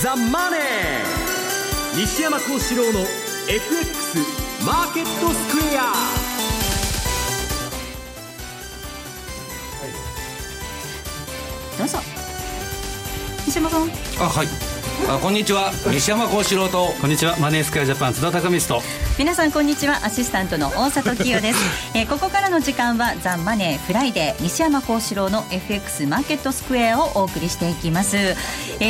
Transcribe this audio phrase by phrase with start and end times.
[0.00, 0.60] ザ・マネー」
[1.98, 3.00] 西山孝四郎の
[3.48, 4.18] FX
[4.64, 5.92] マーケットスクエア。
[11.76, 11.98] どうぞ。
[13.46, 13.90] 西山さん。
[14.20, 14.48] あはい。
[15.08, 15.72] あこんにちは。
[15.90, 16.94] 西山孝四郎と。
[17.00, 17.36] こんにちは。
[17.38, 20.04] マネースクエアジャパン津田隆光と皆さんこんにちは。
[20.04, 21.58] アシスタントの大里清です、
[21.92, 28.36] えー、ここからの時間はザ・マネーフライデー西山幸四郎の FX マーケットスクエアをお送りしていきます、え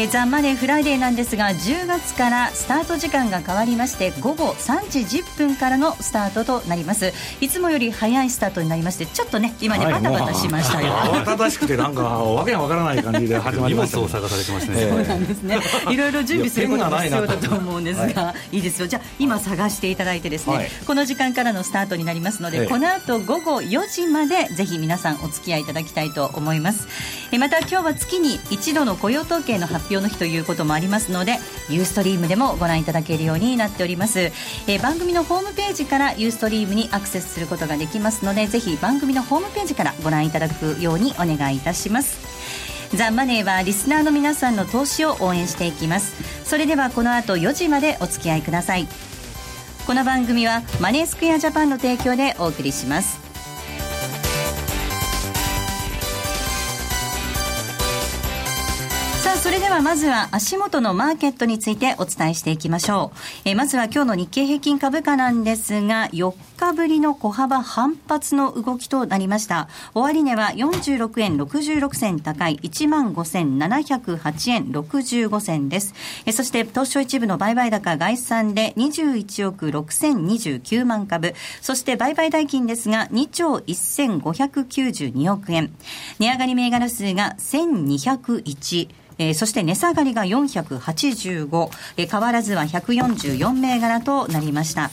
[0.04, 7.14] ー、ザ・マネーフライデーなんですが10月からスタート時間が変わりまして午後3時10分からのスタートとなります。
[7.40, 15.58] いつもより早いスタートになりましてちょっとね今ねバタバタしましたよ、慌ただしくてなんか わけがわからない感じで始まりました、荷物を探されてましたね、そうなんですね。
[15.88, 18.86] いろいろ準備することも必要だと思うんですが、はい、いいですよ。
[18.86, 26.88] じゃあ今探していただいてですね、はい、この時間からのスタートになりますので、この後午後4時までぜひ皆さんお付き合いいただきたいと思います。
[27.32, 34.32] えまた今日は月に一度の雇用統計の発表の日ということもありますのでユーストリームでもご覧いただけるようになっております。
[34.66, 42.18] え番組のホームページからユーストリームにアクセスすることができますのでぜひ番組のホームページからご覧いただくようにお願いいたします。
[42.94, 46.38] ザ・マネーはリスナーの皆さんの投資を応援していきます。
[46.48, 48.88] それではこの後4時までお付き合いください
[49.88, 53.18] この番組はマネースクエアジャパンの提供でお送りします。
[59.22, 63.18] さあそれではまずは足元のマーケットについてお伝えしていきましょう。
[63.46, 69.68] えまずは今日の日経平均株価なんですが4日ぶりの小幅反発の動きとなりました。
[69.94, 75.94] 終値は46円66銭高い15,708円65銭です。
[76.26, 81.34] えそして東証一部の売買高概算で21億6029万株。
[81.60, 85.72] そして売買代金ですが2兆1592億円。
[86.18, 88.88] 値上がり銘柄数が1201。
[89.18, 94.90] えー、そして値下がりが485、えー、変わらずは144銘柄となりました。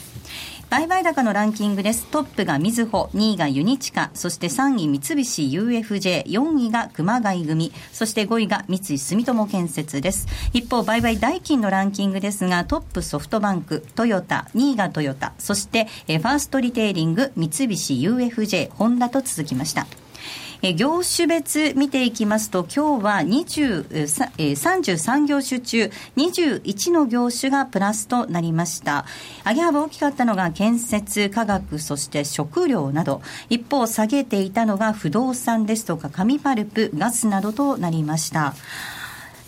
[0.69, 2.05] 売買高のランキングです。
[2.07, 10.27] トップがみずほ、2位がユニチカ、そして3位三菱 UFJ、4位が熊谷組、そして5位が三井住友建設です。
[10.53, 19.85] 一方、売買代金のランキングですが、トップソフトバンク、トヨタ、2位がトヨタ、そしてファーストリテイリング、三菱 UFJ、ホンダと続きました。
[20.61, 23.87] え業種別見ていきますと、今日は20、
[24.37, 29.05] え33業種中21の業種がプラスとなりました。
[29.45, 38.53] 上げ幅大きかったのが建設、化学、そして食料など、一方下げていたのが不動産ですとか紙パルプ、ガスなどとなりました。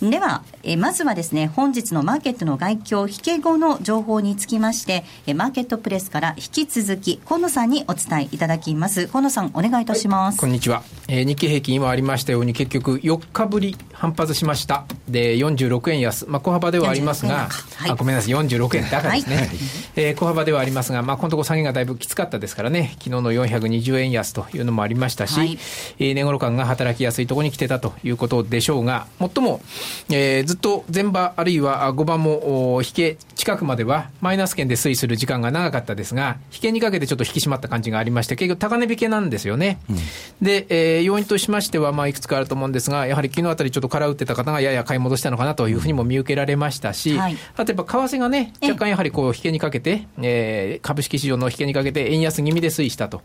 [0.00, 9.08] では、えまずはですね、本日のマーケットの外況、引け後の情報につきまして、えマーケットプレスから引き続き、河野さんにお伝えいただきます。
[9.08, 10.34] 河野さん、お願いいたします。
[10.34, 10.82] はい、こんにちは。
[11.08, 14.84] えー、日経平均今ありましたように、結局4日ぶり反発しました。
[15.08, 16.26] で、46円安。
[16.28, 19.36] まあ、小幅ではありますが、はい、あごめんなさい、46円高ですね。
[19.36, 19.48] はい、
[19.96, 25.58] えー、小幅ではありますが、まあ、このところ下げがだいぶきつかったですからね、昨日の420円安というのもありましたし、はい、
[25.98, 29.62] えー、値頃感が働きやすいところに来てたということでしょうが、もっとも、
[30.10, 33.16] えー、ずっと前場あるいは5番も引け
[33.48, 39.78] 近くまではマイナス圏で推移する時間が長かったですが、引けにかけてちょっと引き締まった感じがありまして、結局高値引けなんですよね。
[39.88, 39.96] うん、
[40.42, 53.22] で、えー、要因としましては、まあ、いくつかあると思うんですが、やはり昨日あたりちょっと空打ってた方がやや買い戻したのかなというふうにも見受けられましたし、はい、あとやっぱ為替がね、若干やはりこう引けにかけて、えー、株式市場の引けにかけて円安気味で推移したと。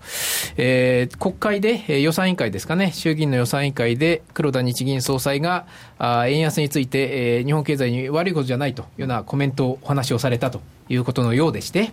[0.57, 5.65] えー、国会で、えー、予算委員会ですかね、衆議院の予算委員会で黒田日銀総裁が、
[5.97, 11.91] あ円安について、えー、日本経済に悪いことじゃないというようなコメントを、お話をされたということのようでして、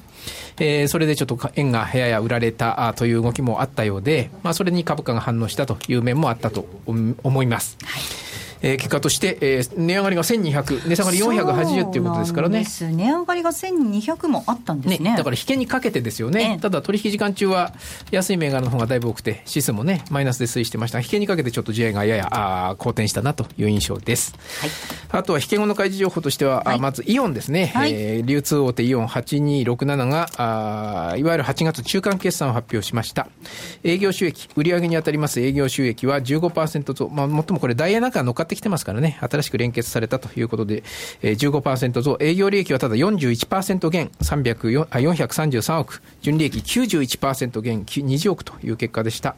[0.58, 7.76] えー、それでちょっと円がやや売られたという動きもあったようで、まあ、それに株価が反応したという面もあったと思います。
[7.84, 8.29] はい
[8.62, 12.64] えー、結果として、えー、値上がりが1200、値下がり480ということですからね。
[12.64, 15.10] 値上がりが1200もあったんですね。
[15.10, 16.58] ねだから引けにかけてですよね。
[16.60, 17.72] ただ取引時間中は
[18.10, 21.00] 安い銘柄の方がだいぶ多くて、指数もね、マイナスで推移してました。
[21.00, 24.34] 引けにかけてちょっと試合がややあ好転したなという印象です。
[24.60, 27.72] はい、あとは引け後の開示情報としては、はい、まずイオンですね。
[27.74, 33.28] はい、えー、流通大手イオン8267が、あいわゆる8月中間決算を発表しました。
[33.84, 40.82] 営業収益、売上に当たります営業収益は15%増、まあ、最もこれダイヤなんか乗っかってきてますからね、新しく連結されたということで、
[41.22, 49.36] えー、15%増、営業利益はただ41%減、304あ433億、純利益91%減、20億という結果でした。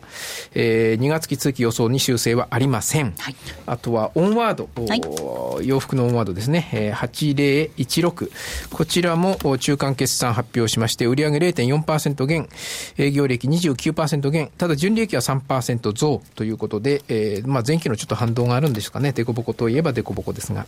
[0.55, 3.13] えー、2月期通期予想に修正はありません。
[3.19, 3.37] はい、
[3.67, 8.31] あとは、オンワード、はい、洋服のオンワードですね、えー、8016、
[8.71, 12.49] こちらも中間決算発表しまして、売上0.4%減、
[12.97, 19.02] 営業利益29%減、ただ純利益は3%増ということで、えー、まあ前期のちょっと反動があるんですかね。
[19.03, 20.67] ね、凸凹といえば凸凹ですが、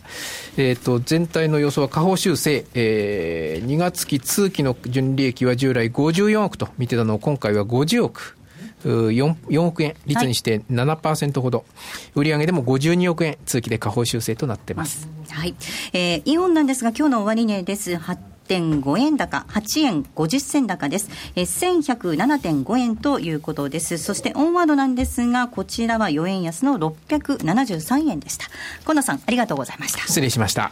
[0.57, 8.37] えーと、全体の予想は下方修正、えー、2月期通期の純利益は従来54億と見てたのを今回は50億。
[8.83, 9.95] 4, 4億円。
[10.05, 11.65] 率にして7%ほど、
[12.15, 15.55] はい、売上でも52億円通期で下方修正となってます、はい、
[15.93, 17.97] えー、イオンなんですが今日の終値です。
[18.47, 21.09] 1.5円高、8円50銭高です。
[21.35, 23.97] え1107.5円ということです。
[23.97, 28.45] そしてオンワードなんですが、こちらは4円安の673円でした。
[28.83, 29.99] 河野さん、ありがとうございました。
[30.01, 30.71] 失礼しました。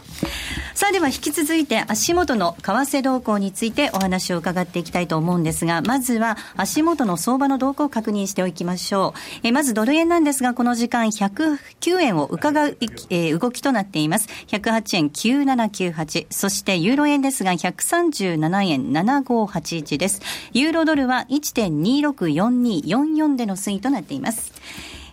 [0.74, 9.40] さあでは引き続いて足元の為替動向についてお話を伺っていきたいと思うんですが、まずは足元の相場の動向を確認しておきましょう。
[9.42, 12.76] えまずドル円なんですが、この時間109円を伺う、
[13.10, 14.28] えー、動きとなっています。
[14.48, 16.26] 108円9798。
[16.30, 20.20] そしてユーロ円ですが、137円7581です。
[20.52, 24.52] ユーロドルは1.264244での推移となっています。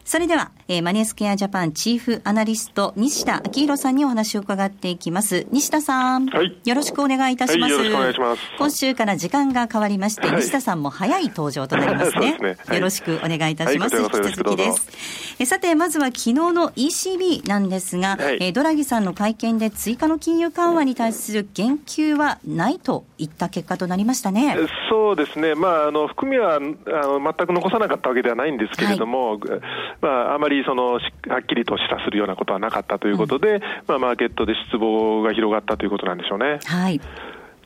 [0.04, 5.46] それでは、えー、マネースケアジャパンチーフアナリスト、西田明宏さんにお話を伺っていきます。
[5.52, 6.28] 西田さん。
[6.28, 6.58] はい。
[6.64, 7.76] よろしくお願いいたします。
[7.76, 8.42] はい、よろしくお願いします。
[8.58, 12.36] 今週から時間が変わりまして、はい、西田さんも早い登場となりますね。
[12.40, 13.98] すねはい、よろしくお願いいたします。
[13.98, 15.36] 引き続きです。
[15.40, 24.56] えさて、まずは昨日の ECB なんですが、はい、えドラギさんの会見で追加の金融緩和に対する言及はないといった結果となりましたね。
[24.90, 25.54] そうですね。
[25.54, 29.38] まあ、あの、含みは、あの、全く残さなかったわけではないんですけれども、
[30.00, 36.60] まあ、あまりそのはっきりと示唆するようなことはなかったということで、うん、まあ、マーケットで失望が広がったということなんでしょうね。
[36.66, 37.00] はい。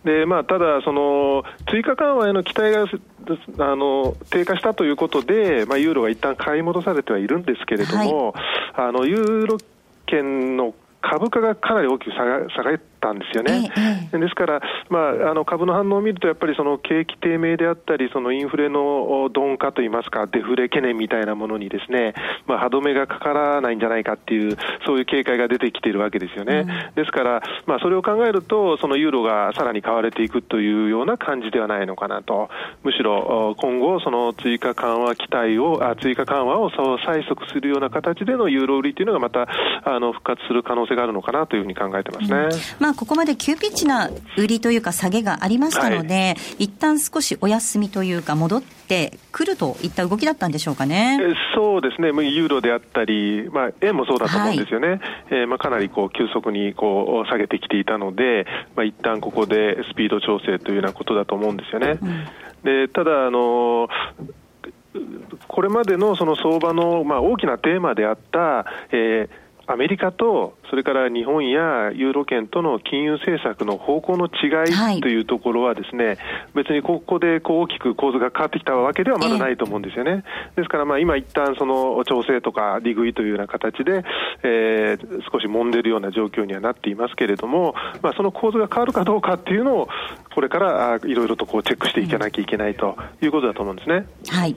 [0.03, 9.57] でまあ、ただ、その追加緩和への期待があの低下したということで、まあ、ユーロが一旦買い戻されてはいるんですけれども、はい、あのユーロ
[10.05, 13.69] 圏の株価がかなり大きく下が下がったんですよね。
[13.77, 22.15] ええ、ですから、まあ、あの株の反応を見ると、やっぱりその景気低迷であったり、そのインフレの鈍化といいますか、デフレ懸念みたいなものにですね、
[22.47, 26.65] まあ、歯止めがかからないんじゃないかっていう、そういう警戒が出てきているわけですよね。
[26.67, 32.49] うん、ですから、まあ、それを考えると、そのユーロがさらに買われていくというような感じではないのかなと。
[32.83, 39.47] むしろ、今後、その追加緩和期待を、あ追加緩和を催促するような形でのユーロ売りというのがまた、
[39.83, 42.37] あの、復活する可能性があるのかなというふうに考えてますね。
[42.37, 51.19] うん、まあ、ここまで急ピッチな売りというか下げがありましたので、はい、一旦少しお休みというか戻ってくるといった動きだったんでしょうかね。
[51.55, 52.07] そうですね。
[52.07, 54.87] ユーロであったり、まあ、円もそうだと思うんですよね。
[54.87, 54.99] はい、
[55.31, 58.45] えー、まあ、かなりこう急速にこう下げてきていたので、
[58.75, 61.99] まあ、一旦ここでスピード調整というようなことだと思うんですよね。
[62.01, 62.25] うん、
[62.63, 63.89] で、ただ、あの
[65.47, 76.17] これまでのその相場の、まあ、大きなテーマであった、えー、アメリカとそれから日本やユーロ圏との金融政策の方向の違いというところはですね、はい、
[76.55, 80.23] 別にここでこう大きく構図が変わってきたわけではまだないと思うんですよね。
[80.51, 84.03] えー、ですからまあ今一旦その調整とか利食いというような形で、
[84.43, 89.89] えー、少し揉んでるような状況にはなっていますけれども、まあその構図が変わるかどうかっていうのを
[90.33, 94.05] これからいろいろとこうチェックしていかなきゃいけないということだと思うんですね。
[94.29, 94.55] はい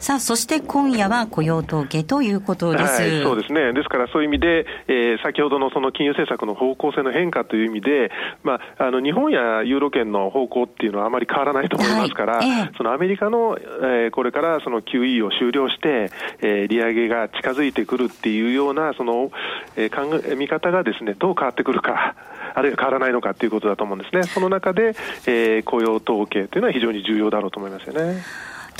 [0.00, 8.10] さあ、そして今夜は雇用統計ということです、はい、そうですね、ですからそういう意味で、えー、先ほどのその金融政策の方向性の変化という意味で、
[8.42, 19.30] まあ、あの日本やユーロ圏の方向っていうのはあまり変わらないと思いますから、はいえー、そのアメリカの、えー、これからその QE を終了して、えー、利上げが近づいてくるっていうようなその、
[19.76, 22.14] えー、考え見方がですねどう変わってくるか。
[22.52, 24.24] あるいは変わらないのかということだと思うんですね。
[24.24, 28.24] その中で、えー、雇用統計というのは非常に重要だろうと思いますよね。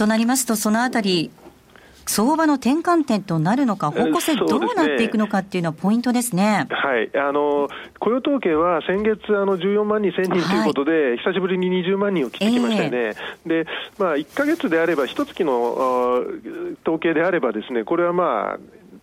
[0.00, 1.30] となりますと、そのあたり、
[2.06, 6.66] 相場の転換点となるのか、方向性どうなっていくのかっていうのはポイントですね。
[6.66, 7.10] すねはい。
[7.16, 12.98] あの、雇用統計は先月あの14万人、1000人ということで、はい、久しぶりに20万人を切ってきましたよね。
[12.98, 13.66] えー、で、
[13.98, 16.24] まあ、1か月であれば、一月の
[16.82, 18.58] 統計であればですね、これはまあ、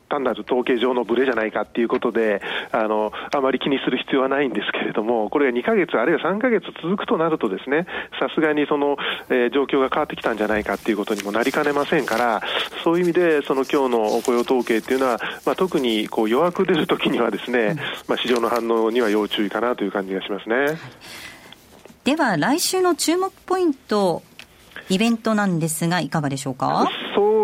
[0.07, 7.85] 単なる統計上のブレじゃないかっていうことで、あの、あまり気にする必要はないんですけれども、これが2ヶ月あるいは3ヶ月続くとなるとですね、
[8.19, 8.97] さすがにその、
[9.29, 12.41] えー、状況が変わってきたんじゃないかっていうことにもなりかねませんから、
[12.83, 17.75] そういう意味で、その今日の雇用統計っていうのは、まあ、特にこう弱く出るときにはですね、
[18.07, 20.77] まあ、市場の反応には要注意かなという感じがしますね。
[22.03, 24.23] では、来週の注目ポイント、
[24.89, 26.87] イベントなんですが、いかがでしょうか？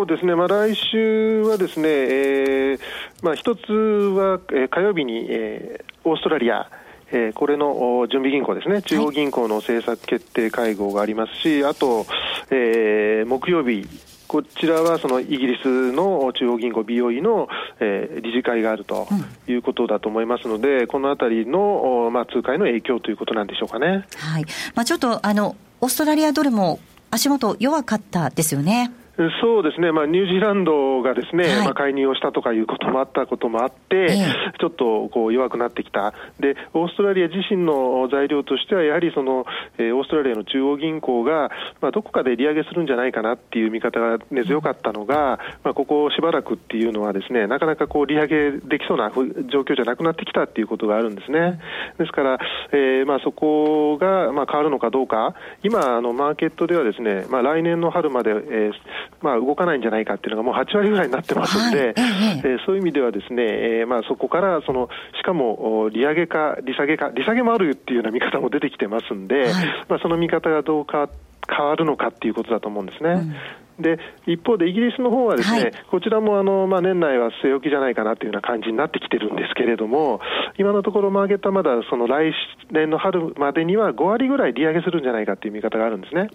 [0.04, 2.80] そうですね、まあ、来週はですね、えー
[3.22, 6.68] まあ、一つは、えー、火曜日に、えー、オーストラリア、
[7.10, 12.04] えー、これの準備銀行ですね、中央銀行の政策決定会合がありますし、はい、あと、
[12.50, 13.88] えー、木曜日、
[14.28, 17.48] こちらはそのイギリスの中央銀行 BOE の、
[17.80, 19.08] えー、理事会があると
[19.48, 24.04] いうことだと思いますので、うん、このあたりの、まあ、通貨への影響ということなんでしょうかね。
[24.18, 24.44] はい。
[24.74, 26.78] まあ、ちょっとあのオーストラリアドルも
[27.10, 28.92] 足元弱かったですよね。
[29.40, 31.64] そうですね、まあ、ニュージーランドがですね、はい。
[31.66, 34.52] まあ、介入をしたとかいうこともあったこともあって、ええ。
[34.58, 39.46] ちょっとこう弱くなってきた、でオーストラリア自身の材料としては、やはりその、
[39.78, 51.60] えーオーストラリアの中央銀行が、まあ、どこかで利上げするんじゃないかなっていう見方が根強かったのが、まあ、ここしばらくっていうのは、ですねなかなかこう利上げできそうなふ状況じゃなくなってきたっていうことがあるんですね。
[51.98, 52.38] ですから、
[52.72, 58.72] えーまあ、そこが、まあ、変わるのかどうか、今、あのマーケットではですね、まあ、来年の春まで、えー
[59.22, 61.88] まあ、動かないんじゃないかっていうのがもう8割ぐらいになってますんで、はい。
[61.88, 62.02] ええ。
[62.44, 69.52] えーそういう意味ではですね、えーまあ、そこからそのしかもお利上げか利下げか利下げもあるっていうような見方も出てきてますんで、
[69.88, 71.08] まあ、その見方がどうか
[71.48, 73.36] 変わるのかっていうことだと思うんですね。
[73.78, 75.72] で一方でイギリスの方はですね、はい。
[75.90, 80.20] こちらもあの、まあ、年内は据え置きじゃないかなというような感じになってきてるんですけれども、
[80.58, 82.32] 今のところマーケットはまだその来
[82.70, 86.28] 年の春までには5割ぐらい利上げするんじゃないかという見方があるんですね。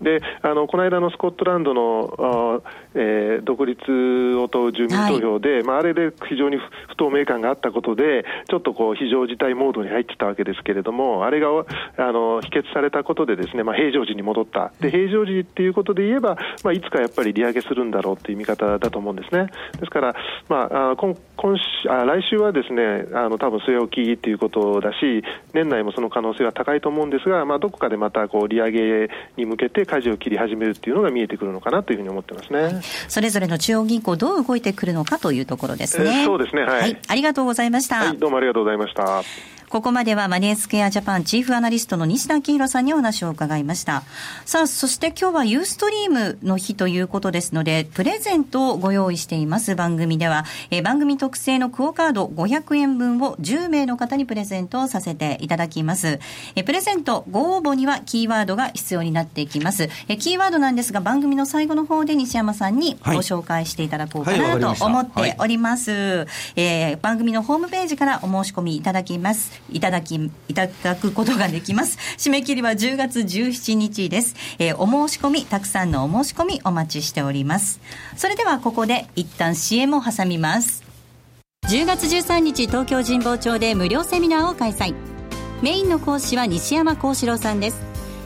[0.00, 3.80] であのこの間のスコットランドの、あえー独立
[4.36, 19.46] を問う住民投票で、まあ、あれで非常に不不透明感があったことで、ちょっとこう非常事態モードに入ってたわけですけれども、あれがあの否決されたことで、ですね、まあ、平常時に戻った、で平常時っていうことで言えば、まあ、いつかやっぱり利上げするんだろうっていう見方だと思うんですね。
[19.78, 20.14] ですから、
[20.48, 32.80] まあ、あ今今週あ来週はですね、あの多分据え置きっていうことだし、年内もその可能性は高いと思うんですが、まあ、どこかでまたこう利上げに向けて舵を切り始めるっていうのが見えてくるのかなというふうに思ってますね。
[33.08, 36.22] それぞれの中央銀行どう動いてくるのかというところですね。
[36.22, 37.96] えーそうですねはいありがとうございました。
[37.96, 39.22] はい、どうもありがとうございました。
[39.74, 44.04] ここまではマネースクエアジャパンチーフアナリストの西田明宏さんにお話を伺いました。
[44.44, 56.20] さあ、そして今日はユーストリームの日ということですので、プレゼントをご用意しています番組では、えー番組特製のクオカード500円分を10名の方にプレゼントをさせていただきます。
[56.54, 59.88] えープレゼントご応募にはキーワードが必要になっていきます。
[60.06, 65.90] えーキーワードなんですが番組の最後の方で西山さんにご紹介していただこうかはいなと思っております。
[66.54, 69.63] えー番組のホームページからお申し込みいただきます。
[69.70, 70.14] いただき、
[70.48, 71.98] いただくことができます。
[72.18, 74.34] 締め切りは10月17日です。
[74.58, 77.80] えーお申し込み、たくさんのお申し込みお待ちしております。
[78.16, 80.82] それではここで一旦 CM を挟みます。
[81.68, 84.94] 10月13日東京神保町で無料セミナーを開催。
[85.62, 87.80] メインの講師は西山幸四郎さんです。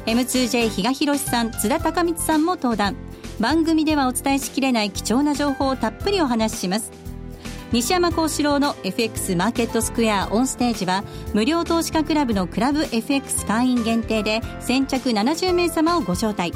[0.07, 2.97] M2J 比嘉宏さん、津田隆光さんも登壇。
[3.39, 6.91] 番組ではお伝えしきれない貴重な情報をたっぷりお話しします。
[7.71, 16.55] 西山幸四郎の FX マーケットスクエアオンステージは無料投資家クラブのクラブ FX 会員限定で先着70名様をご招待。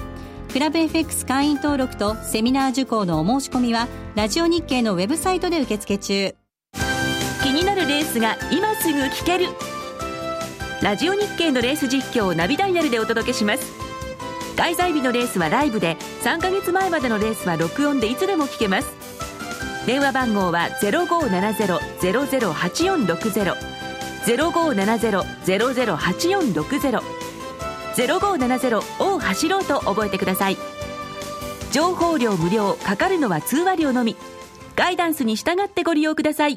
[0.50, 6.34] クラブ FX 会員登録とセミナー受講のお申し込みはラジオ日経のウェブサイトで受付中。
[7.42, 9.48] 気になるレースが今すぐ聞ける。
[10.80, 13.70] ラジオ日経のレース実況をナビダイヤルでお届けします。
[14.56, 19.01] 開催日のレースはライブで3ヶ月前までのレースは録音でいつでも聞けます。
[19.86, 23.56] 電話番号は0570-008460
[24.24, 27.02] 0570-008460
[27.94, 30.56] 0570を走ろうと覚えてください。
[31.72, 34.16] 情報量無料かかるのは通話料のみ。
[34.76, 36.56] ガイダンスに従ってご利用ください。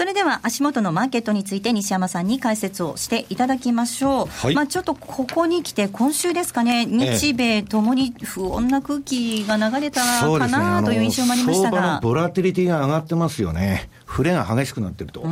[0.00, 4.54] それでは足元のマーケットについて西山さんに解説をしていただきましょう、はい。
[4.54, 6.86] まあ、ちょっとここに来て今週ですかね。
[6.86, 13.90] 日米ともに不穏な空気が流れたかなという印象もありました相場がのボラティリティが上がってますよね。
[14.06, 15.22] 触れが激しくなってると、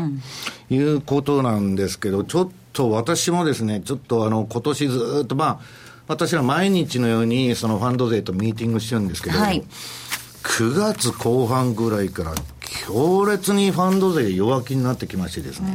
[0.68, 5.58] いうことなんですけど、ちょっと私もですね、ちょっとあの、今年ずっとまあ、
[6.08, 9.64] 私は毎日のようにそのファンド勢とミーティングしてるんですけど、はい。
[10.42, 12.34] 9月後半ぐらいから
[12.86, 15.70] 強烈にファンド勢弱気になってきましてですね、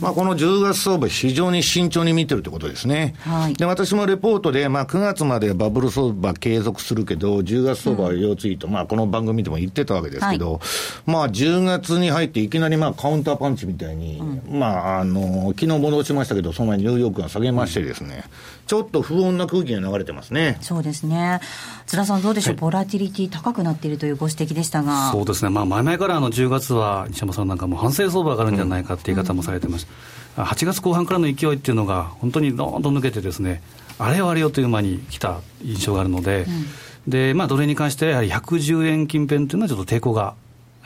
[0.00, 3.14] まあ、この10月相場、非常に慎重に見てるということですね。
[3.20, 3.54] はい。
[3.54, 10.60] で、私もレポートで、まあ、9月までバブル相場継続するけど、10月相場は要注意と、まあ、この番組でも言ってたわけですけど、
[11.06, 18.24] まあ、10月に入っていきなり、まあ、カウンターパンチみたいに、まあ、あの、昨日戻しましたけど、その前にニューヨークが下げましてですね、
[18.66, 20.58] ちょっと不穏な空気が流れてますね。
[20.60, 21.40] そうですね。
[21.86, 25.10] 津田さんどうでしょう、ボラティリティ高くなっているというご指摘でしたが。
[25.10, 29.86] そうですね、まあ、前々からあの10月は西山さんなんかも反省相場が上がるんじゃないかっていう言い方もされてまし
[30.34, 33.62] た、8月後半からの勢いっていうのが、本当にどーんと抜けて、ですね
[34.00, 36.46] あれよあれよという間に来た印象があるので、
[37.06, 40.34] でまあ、ドルに関してはやはり110円近辺というのはちょっと抵抗が、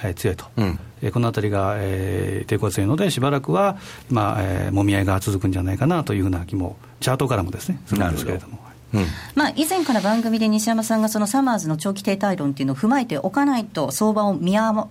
[0.03, 0.45] えー強いと。
[0.57, 0.79] うん。
[1.01, 3.79] えーこのあたりが、えー抵抗が強いので、しばらくは、
[4.11, 8.72] まあえー、もみ合いが続くんじゃないかなというふうな気も、チャートからもですね、するんですけれども。
[8.95, 9.07] うん。
[9.35, 14.89] まあ、以前から番組で西山さんがそのサマーズの長期停滞論っていうのを踏まえておかないと相場を見誤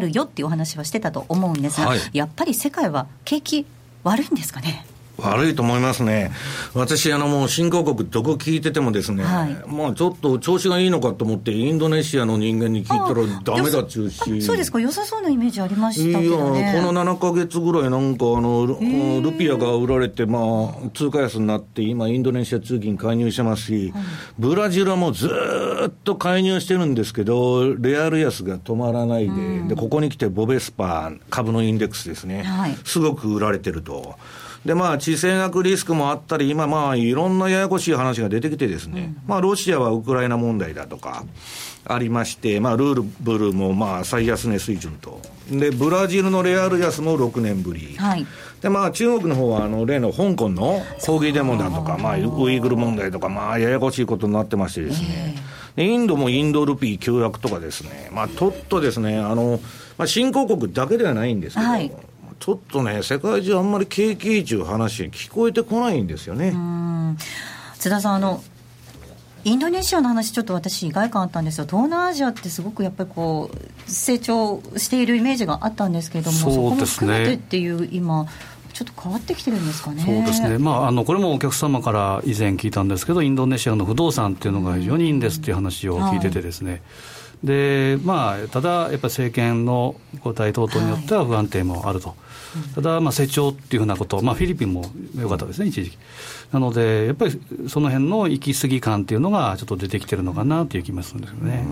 [0.00, 3.66] るよっていうお話はしてたと思うんですが、はいやっぱり世界は景気
[4.04, 4.86] 悪いんですかね？
[5.22, 6.32] 悪いと思いますね。
[6.74, 14.42] 私、あの、もう新興国どこ聞いててもですね、はい、まあちょっと調子がいいのかと思って、インドネシアの人間に聞いたらダメだっちゅうし。
[14.42, 24.04] そうですか、良さそうなイメージありましたけど、ね、いや、この7か月ぐらいなんか、あの、ルピアが売られて、まあ、通貨安になって、今、インドネシア通勤介入してますし、はい、
[24.38, 34.16] ブラジルはもうずっと介入してるんですけど、レアル安が止まらないで、で、ここに来てボベスパ株のインデックスですね、はい、すごく売られてると。
[34.64, 41.24] で、まあ、地政学リスクもあったり、今、まあ、いろんなややこしい話が出てきてですね、うん、まあ、ロシアはウクライナ問題だとか、
[41.84, 48.26] ありまして、まあ、ルールブルもまあ最安値水準と、でブラジルのレアル安も6年ぶり、はい、
[48.60, 55.34] でまあ、中国の方はあの例の香港の抗議デモだとか、まあ、ウイグル問題とか、まあ、ややこしいことになってましてですね、
[55.74, 59.58] でインドもインドルピー急落とかですね、まあ、とっとですね、あの
[59.98, 61.92] まあ、新興国だけではないんですけど、はい
[62.42, 66.52] ちょっとね、世界中あんまり景気いいという話、聞こえてこないんですよね。
[67.78, 68.42] 津田さんあの
[69.44, 78.26] インドネシアの話、ちょっと私、意外感あったんですよ、東南アジアってすごくやっぱりこう成長しているイメージがあったんですけれども、そ,、ね、そこも含めてっていう、今、
[78.72, 80.02] ちょっと変わってきてるんですかね。
[80.04, 80.58] そうですね。
[80.58, 86.70] まあ、あの、これもお客様から以前聞いたんですけど、インドネシアの不動産っていうのが非常にいいんですっていう話を聞いててですね。
[86.72, 86.82] はい
[87.44, 92.16] でまあ、ただ、やっぱり政権の交代等々によっては不安定もあると、はい、
[92.74, 95.98] ただ、成長っていうふうなこと、まあ、フィリピンもよかったですね、一時期。
[96.52, 101.64] なので、やっぱりその辺の行き過ぎ感っていうのが、ちょっと出てきてるのかなという気もするんですよね。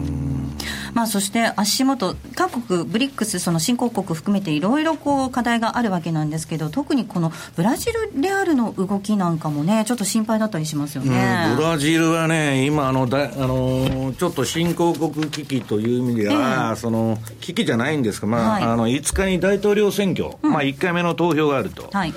[0.94, 11.54] まあ、そして足元、各国、ブリックス、その新興国含めて、いろいろこう課題があるわけなんですけど、特にこのブラジルレアルの動きなんかもね、ちょっと心配だったりしますよね。
[11.56, 21.90] ブラジルはね、今あのだあの、ちょっと新興国危機という意味では、えー、その危機じゃないんですが、まあ、はい、あの5日に大統領選挙、うん、まあ、1回目の投票があると。
[21.92, 22.14] はい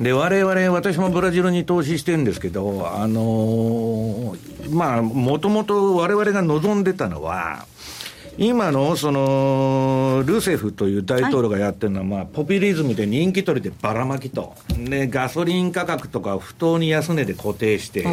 [0.00, 7.66] で、我々、私もブラジルに投資してるんですけど、あのー、まあ、もともと我々が望んでたのは、
[8.38, 18.06] 今のそのルセフという大統領がやってるのは、まあ、ポピュリズムで人気取りでばらまきと、でガソリン価格とか不当に安値で固定して、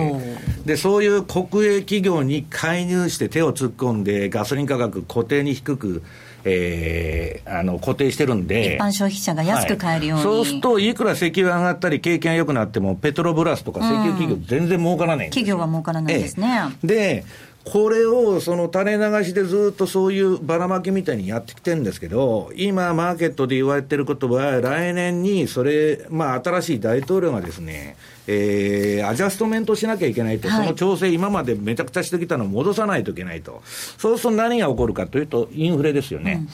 [0.65, 6.03] でそういう国営企業に介入して手を突っ込んで、ガソリン価格固定に低く、
[6.49, 16.61] えー、あの固定してるんで、一般消費者が安く買えるように、はい、そうすると、いくら石油上がったり、景気が良くなっても、ペトロブラスとか石油企業、全然儲からない、うん、企業は儲からないですね。
[16.83, 17.25] ええ、で
[17.71, 33.61] これをその垂れ流しでずっとそういうばらまきみたいにやってきてるんですけど、今、マーケットで言われてることは、来年にそれ、まあ、新しい大統領がですね、えー、アジャストメントしなきゃいけないと、はい、その調整、今までめちゃくちゃしてきたのを戻さないといけないと、
[33.97, 36.45] そうすると何が起こるかというと、インフレですよね、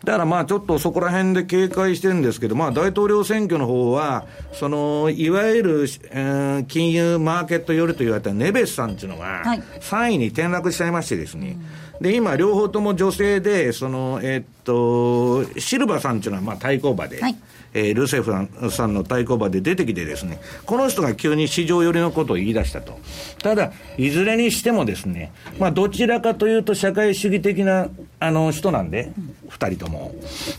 [0.00, 11.56] うん、だからまあちょっとそこら辺で警戒してるんですけど、まあ、大統領選挙の方は、そのいわゆる、えー、金融マーケット寄りと言われたネベスさんっていうのが、3位に転落しちゃいましてですね、
[12.00, 17.20] うん、で今、両方とも女性で、そのえー、っとシルバさんっていうのはまあ対抗馬で。
[17.22, 17.36] はい
[17.72, 18.32] えー、ルセフ
[18.70, 22.98] さんの対抗馬で出てきてですね、この人が急に市場寄りのことを言い出したと。
[23.42, 29.12] ただ、いずれにしてもですね、まあ、どちらかというと社会主義的な、あの、人なんで、
[29.48, 30.14] 二人とも。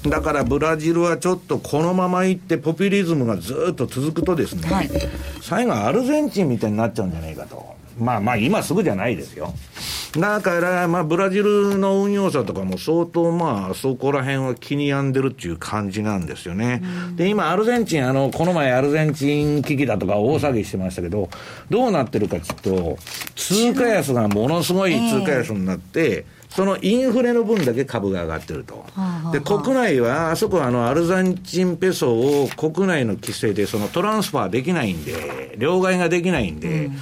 [0.07, 4.89] だから、ブラジルはちょっとこのままいって、ポピュリズムがずっと続くとですね、はい、
[5.41, 7.75] 最後アルゼンチンみたいになっちゃうんじゃないかと。
[7.99, 9.53] まあまあ、今すぐじゃないですよ。
[10.17, 16.83] だから、まあ、ブラジルの運用者とかも相当、まあ、そこら辺は気に病んでるっていう感じなんですよね。
[17.15, 21.29] で、今、アルゼンチン、あの、この前アルゼンチン危機だとか大騒ぎしてましたけど、
[21.69, 22.97] どうなってるかちょっと、
[23.35, 28.85] 通貨安がものすごい通貨安になって、そのインフレの分だけ株が上がってると。
[29.31, 36.97] で、国内は、あそこはあの、アルゼンチンペソを国内の規制でそのトランスファーできないんで、両替ができないんで、うん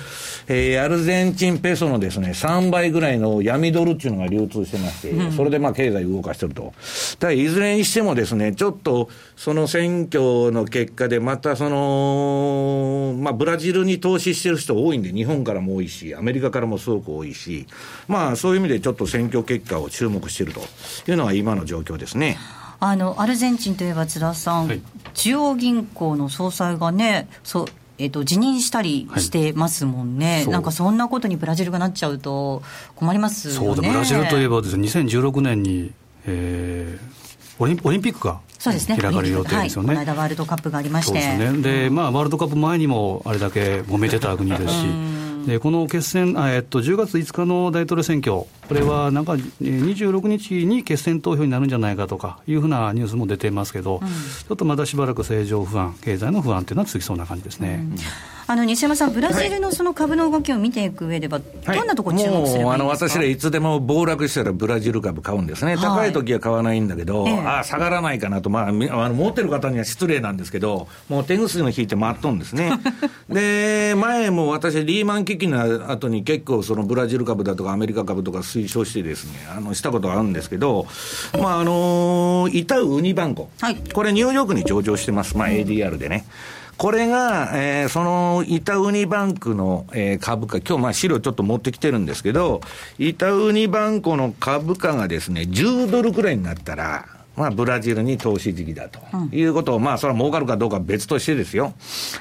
[0.52, 6.74] えー、アルゼンチンペソのですね、3倍ぐらいの闇ドルっていうのが流通してまして、うん、それでまあ経済動かしてると。
[7.20, 17.68] ただ、いずれにしてもですね、ちょっと、その選挙の結果で、またその、まあ、ブラジルに投資してる人多いんで、日本からも多いし、アメリカからもすごく多いし、
[18.08, 20.62] まあ、そういう意味でちょっと選挙結果を注目していると
[21.12, 22.38] いうのが今の状況ですね。
[22.82, 24.82] あのアルゼンチンといえば津田さん、はい、
[25.14, 27.66] 中央銀行の総裁がね、そう
[28.00, 32.64] えーと、辞任したりしてますもんね、はい、なんかそんなことにブラジルがなっちゃうと
[32.96, 33.60] 困りますよね。
[33.60, 35.92] そうブラジルといえばです、ね、2016年に、
[36.26, 41.62] えー、オリンオリンピックがそうですね、開かれる予定ですよね、はい、この間、ワールドカップがありまして、そうですね。
[41.62, 44.86] で、まあ、ワールドカップ前にもあれだけ揉めてた国ですし、
[45.46, 48.46] でこの決戦あ、えっと、10月5日の大統領選挙。
[48.70, 57.80] これはなんか26日に決選投票になるんじゃないかとかいうふうなニュースも出てますけど、うん、ちょっとまだしばらく政情不安、経済の不安というのは続きそうな感じですね。
[57.82, 57.96] うん。
[58.52, 72.72] あの西山さん、ブラジルのその株の動きを見ていく上では、どんなところ注目すればいいですか、私らいつでも暴落したらブラジル株買うんですね、高い時は買わないんだけど、はい、ああ、下がらないかなと、まあ、あの持ってる方には失礼なんですけど、もう手薬の引いて待っとんですね。
[73.30, 80.88] で、前も私、リーマン危機の後に結構、そのブラジル株だとかアメリカ株とか推奨してですね、あのしたことがあるんですけど、
[81.40, 86.26] まあ、あのイタウウニバンコ、はい、これ、ニューヨークに上場してます、まあ、ADR でね。
[86.78, 92.62] これが、えー、そのイタウニバンクの、えー、株価、今日まあ資料ちょっと持ってきてるんですけど、
[92.98, 99.00] イタウニバンコの株価がですね、10ドルくらいになったら、まあ、ブラジルに投資時期だと
[99.34, 101.74] いうことを、うん、まあ、それは儲かるかどうかは別としてですよ、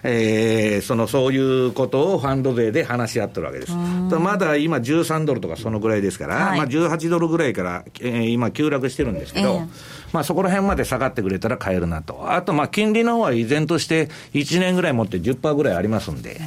[0.04, 3.72] えー、そのそういうことをファンド税で話し合ってるわけです。
[3.72, 9.68] まだ今、13ドルとかそのぐらいですから、はい、まあ、18ドルぐらいから、えー、今、急落してるんですけど、えー、
[10.12, 16.40] まあ、そこら辺まで下がってくれたら買えるなと、あと、まあ、金利の方は依然として1年ぐらい持って10%ぐらいありますんで。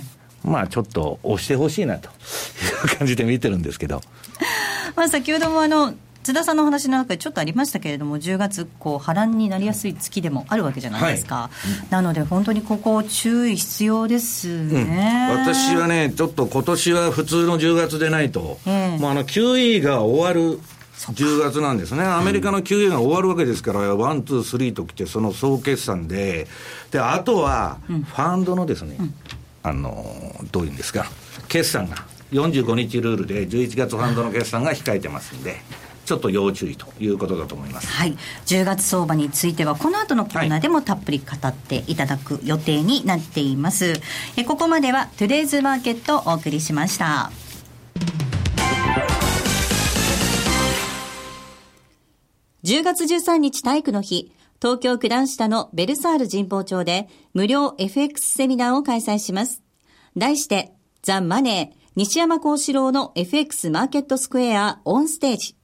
[0.43, 2.11] まあちょっと押してほしいなとい
[2.93, 4.01] う感じで見てるんですけど。
[4.95, 11.83] まあ先ほどもあの津田さんの話の中でちょっとありましたけれども、10月、こう波乱になりやすい月でもあるわけじゃないですか、はい。
[11.83, 20.59] うん、なので、本当にここ、注意必要ですね、うん、私はね、ちょっと今年は普通の10月でないと、えー、もうあの QE が終わる
[21.09, 26.47] 10月なんですね、アメリカの QE が終わるわけですから、 one, two, three ときて、その総決算で、
[26.91, 29.13] であとはファンドのですね、うん、
[29.63, 31.05] あのどういうんですか、
[31.47, 31.95] 決算が。
[32.31, 35.57] 45日ルールで11月ファンドの決算が控えてますんで、
[36.11, 37.87] ちょっと要注意ということだと思います。
[37.87, 38.17] はい。
[38.45, 43.93] 10月相場については、この後のコーナーでもたっぷり語っていただく予定になっています。
[44.35, 47.31] えここまでは、 Today's Market お送りしました。
[52.65, 59.63] 10月13日体育の日、東京九段下のベルサール神保町で無料 FX セミナーを開催します。
[60.17, 65.60] 題して、ザ・マネー、西山幸四郎の FX マーケットスクエアオンステージ。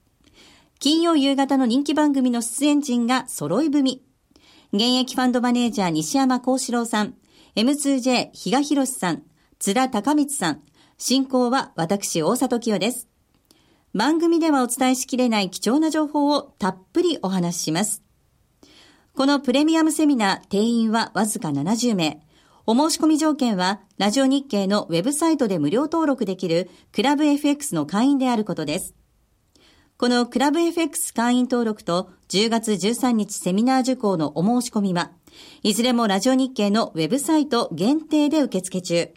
[0.80, 4.04] 金曜夕方の人気番組の出演陣が揃い踏み。
[4.72, 7.14] 現役ファンドマネージャー西山幸四郎さん、
[7.56, 9.24] M2J 比嘉博さん、
[9.58, 10.62] 津田隆光さん、
[10.96, 13.08] 進行は私大里清です。
[13.92, 18.04] 番組ではお伝えしきれない貴重な情報をたっぷりお話しします。
[19.16, 22.22] このプレミアムセミナー定員はわずか70名。
[22.66, 28.94] お申し込み条件は、ラジオ日経のウェブサイトで無料登録できるクラブ FX の会員であることです。
[30.00, 35.10] このクラブ FX 会員登録と10月13日セミナー受講のお申し込みは、
[35.64, 39.12] いずれもラジオ日経のウェブサイト限定で受付中。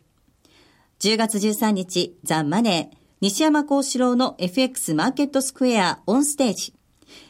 [1.00, 6.74] 10月13日、ザ・マネー、西山幸四郎の FX マーケットスクエアオンステージ。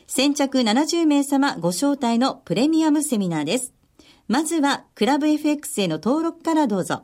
[0.07, 3.73] 先着70名様ご招待のプレミアムセミナーです。
[4.29, 7.03] まずは、クラブ FX への登録からどうぞ。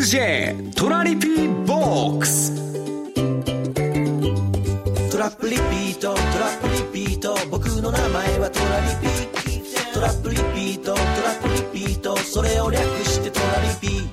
[0.00, 2.54] M2J トラリピーボックス。
[5.10, 7.36] トラップリピートトラップリピート。
[7.50, 12.16] 僕の名前はトラリピトラップリピートトラップリピート。
[12.16, 14.08] それを略してトラリピ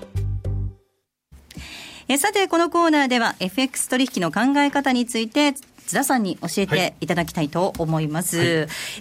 [2.09, 5.53] えさてこのコーナーでは FX 取引の考え方について
[5.87, 8.47] 津田さんに教えていただきたいと思います、はい、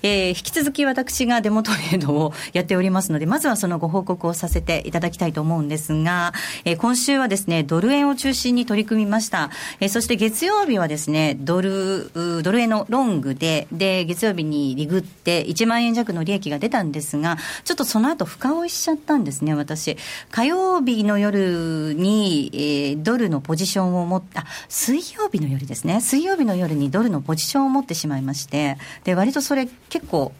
[0.02, 6.32] えー、引き続き私がデモトレードをやっておりますのでまずはそのご報告をさせていただきたいと思うんですが、
[6.64, 12.10] えー、今週はですねドル円を中心に取り組みました、えー、そして月曜日はですねドル
[12.42, 19.96] ドル円のロングでで月曜日にリグって1万円弱の利益が出たんですがちょっとその後深追いしちゃったんですね私。
[20.30, 26.00] 火曜日の夜に、えー、ドルのポジションを持った水曜日の夜ですね。
[26.00, 30.32] 水曜日の夜にドルのポジションを持ってしまいまして、で割とそれ、結構、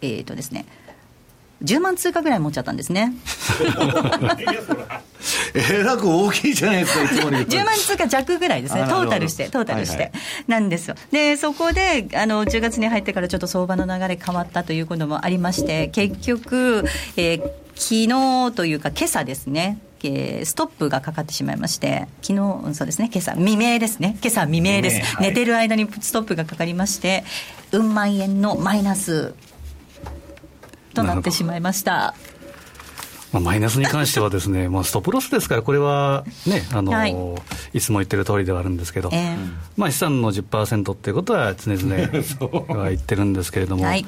[0.00, 0.66] えっ、ー、とですね、
[1.62, 3.12] 10万通貨ぐらい持っちゃったんですね。
[5.54, 10.12] えらく大きいじゃないですか、いつも10万通貨弱ぐらいですね、トータルして、トータルして、はいはい、
[10.46, 10.94] なんですよ。
[11.10, 17.42] で、そこで、あの、10月に入ってからちょっと相場の流れ変わったということもありまして、結局、えー、
[17.74, 18.06] 昨
[18.50, 27.24] 日というか今朝ですね、えー、ストップがかかってしまいまして、昨日そうですね、今朝未明ですね、今朝未明です、はい、寝てる間にストップがかかりまして、
[27.72, 29.34] うん万円のマイナス
[30.94, 32.14] となってしまいました。
[33.32, 37.14] まあ、マイナスに関してはですね、 まあ、ストップロスですから、これはね、あの、はい、
[37.72, 39.36] いつも言ってる通りではあるんですけど、えー、
[39.76, 44.04] まあ、資産の10%っていうことは常々 は言ってるんですけれども、はい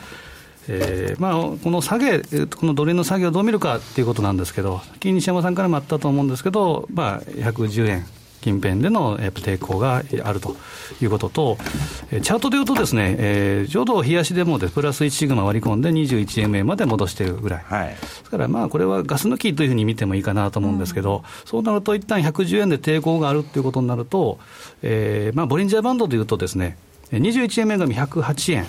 [0.69, 8.07] えーまあ、この下げ、このドル円の下げをどう見るかっていうことなんですけど、西山さんからもあったと思うんですけど、まあ、110円
[8.43, 10.57] 近辺での抵抗があると
[11.01, 11.59] いうことと、
[12.11, 24.39] チャートでいうとですね、えー、ちょうど冷やしでもでプラス1シグマ割り込んで21円目まで戻しているぐらい、はい、ですからまあこれはガス抜きというふうに見てもいいかなと思うんですけど、うん、そうなると一旦110円で抵抗があるということになると、
[24.83, 26.77] えーまあ、ボリンジャーバンドでいうとですね、
[27.13, 28.67] 21円目が108円。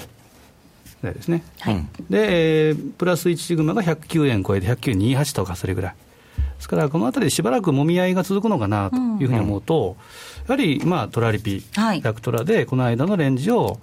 [1.11, 5.95] ですね、はい、で、えー、プラス1シグマが109円超えて109.28とかそれぐらい。
[6.63, 9.97] ですから、このあたりでしばらくもみ合いが続くのかなというふうに思うと、
[10.47, 13.79] うん、やはり、まあ、トラリピ、はい、ラクトラで、この間のレンジを、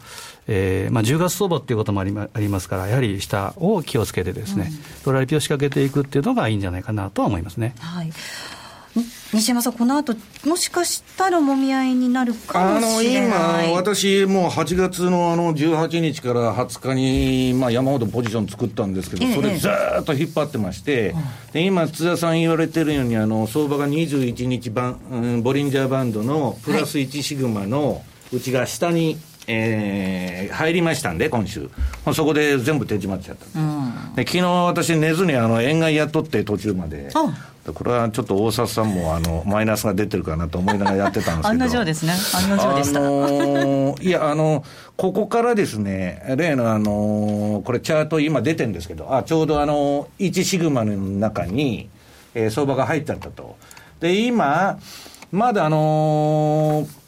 [0.47, 7.75] えーまあ、10月相場っていうこともありありますから、やはり下を気をつけてですね、うん、トラリピを仕掛けていくっていうのがいいんじゃないかなとは思いますね。
[7.79, 8.11] はい
[9.33, 13.68] 西山さん、この後もしかしたらもみ合いになるかもしれない。
[13.68, 21.14] 今、私、もう8月のあの18日から20日に、まあ、山ほどポジション作ったんですけど、それずっと引っ張ってまして、
[21.53, 31.62] で今、津田さん言われてるように、あの相場が21日バン、うん、ボリンジャーバンドのプラス1シグマのうちが下に、えー、入りましたんで、今週、
[32.05, 37.11] まあ、そこで全部手締まっちゃった、うん、で昨日私、寝ずにあの円買いやっとって、途中まで。
[37.72, 41.48] これはちょっと大札さんもあのマイナスが出てるかなと思いながらやってたんですけど。
[41.48, 42.14] 案の定ですね。
[42.35, 44.64] 案の定でした、あのー、いやあの
[44.96, 51.90] ここからですね例のあのー、これチャート今出てるんですけどあちょうどあの1シグマの中に、
[52.35, 53.57] えー、相場が入ってたと。
[54.00, 54.79] で今
[55.31, 57.00] まだあのー、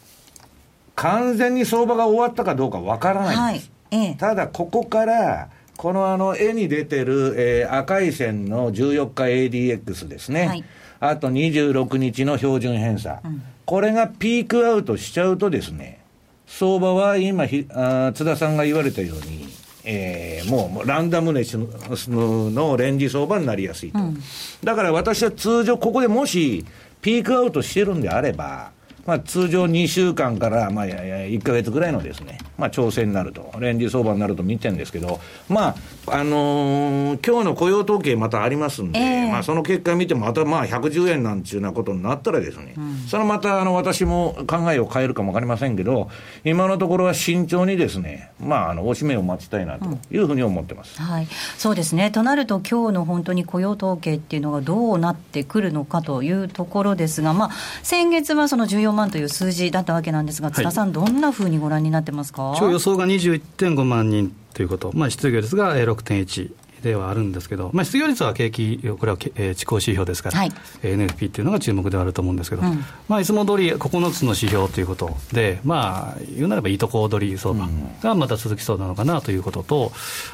[0.95, 4.05] 完全に相場が終わったかどうかわからないんです、はい。
[4.05, 10.63] ええ、ただここからこのあの絵に出てる、えー、赤い線の14日 ADX ですね、はい、
[10.99, 15.99] あと26日の標準偏差、うん、これがピークアウトしちゃうとですね、
[16.47, 19.47] 相場は今ひあ、津田さんが言われたように、
[19.83, 24.21] えー、もうランダムネスのレンジ相場になりやすいと、うん、
[24.63, 26.65] だから私は通常、ここでもし
[27.01, 28.71] ピークアウトしてるんであれば、
[29.05, 35.75] まあ、通常2週間から、まあ、1か月ぐらいのですね、まあ、調整になると、レンジ相場になると見てるんですけど、ま
[36.07, 46.09] あ、あのー、今日の雇用統計またありますんで、えー、まあ、その結果見ても、またまあ、110円なんちゅうなことになったらですね、うん、それまた、あの、私も考えを変えるかもわかりませんけど、
[46.45, 50.95] 今のところは慎重にですね、まあ、あの、おしめを待ちたいなというふうに思ってます。
[50.99, 51.27] うん、はい。
[51.57, 52.09] そうですね。
[52.09, 57.49] となると、今日の本当に雇用統計っていうのがどうなってくるのかというところですが、まあ、
[57.81, 66.51] 先月はその14万という数字だったわけなんですが、津田さん、どんなふうにご覧になってますか、予想が21.5万人ということ、まあ、失業率が6.1。
[66.83, 70.51] ではあるんですけど、まあ、失業率は景気、これは、えー、地高指標ですから、はい、
[70.81, 77.67] NFP っていうのが注目ではあると思うんですけど、うん、まあ、いつも通り9つの指標ということで、まあ、言うなればいいとこ取り相場
[78.01, 79.93] がまた続きそうなのかなということと、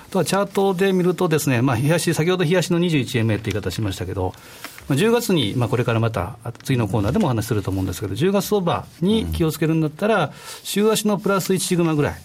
[0.09, 4.33] あとはチャートで見るとですね、まあ、冷やし、先ほど冷やしの21円目って言い方しましたけど、
[4.89, 10.31] 10月に、まあ、これからまた次のコーナーでもお話しすると思うんですけど、10月相場に気をつけるんだったら、
[10.63, 12.21] 週足のプラス1シグマぐらい。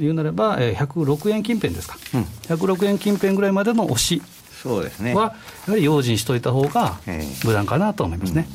[0.00, 4.22] 言うなれば、えー、106円近辺ですか、うん、106円近辺ぐらいまでの押し
[4.62, 5.14] そうですね。
[5.14, 5.34] は、
[5.66, 6.98] やはり用心しといた方が
[7.44, 8.46] 無難かなと思いますね。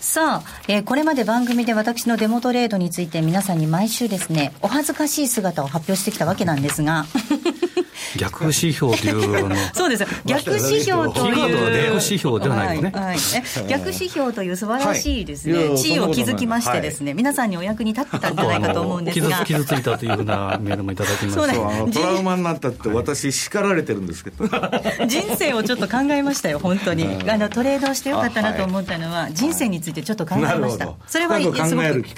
[0.00, 7.06] さあ、えー、これまで番組で私のデモトレードについて皆さんに毎週ですね、お恥ずかしい姿を発表してきたわけなんですが、
[8.16, 10.08] 逆指標というの そうですよ。
[10.24, 13.18] 逆指標という逆指標ではないね、はいはい、
[13.68, 19.44] 逆指標という素晴らしいですね、はい、地位を築きましてですね、はい、皆さんにお役に立ったんじゃないかと思うんですが。
[19.44, 22.00] 傷ついたというふうなメールもいただきました。
[22.00, 24.46] トラウマになったって私叱られてるんですけど。
[25.06, 27.18] 人生をちょっと考えましたよ本当に。
[27.28, 31.58] あのトレードしてよかったなと思ったのは、人生についてちょっと考えました、それはすごく、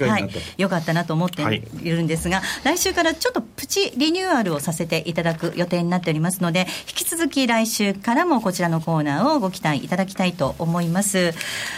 [0.05, 1.43] はい、よかったなと思って
[1.83, 11.33] いるんですが、来週からちょっとプチリニューアルをさせていただく予定になっておりますので引き続き来週からもこちらのコーナーをご期待いただきたいと思います。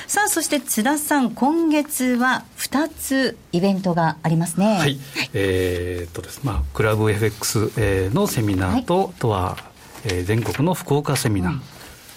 [0.06, 4.66] さあそして津田さん今月は2つイベントがありますね。
[4.66, 4.98] はい、はい、
[5.34, 6.40] えー、っとです。
[6.44, 9.56] まあクラブ FX のセミナーと、はい、とは、
[10.04, 11.62] えー、全国の福岡セミナー、うん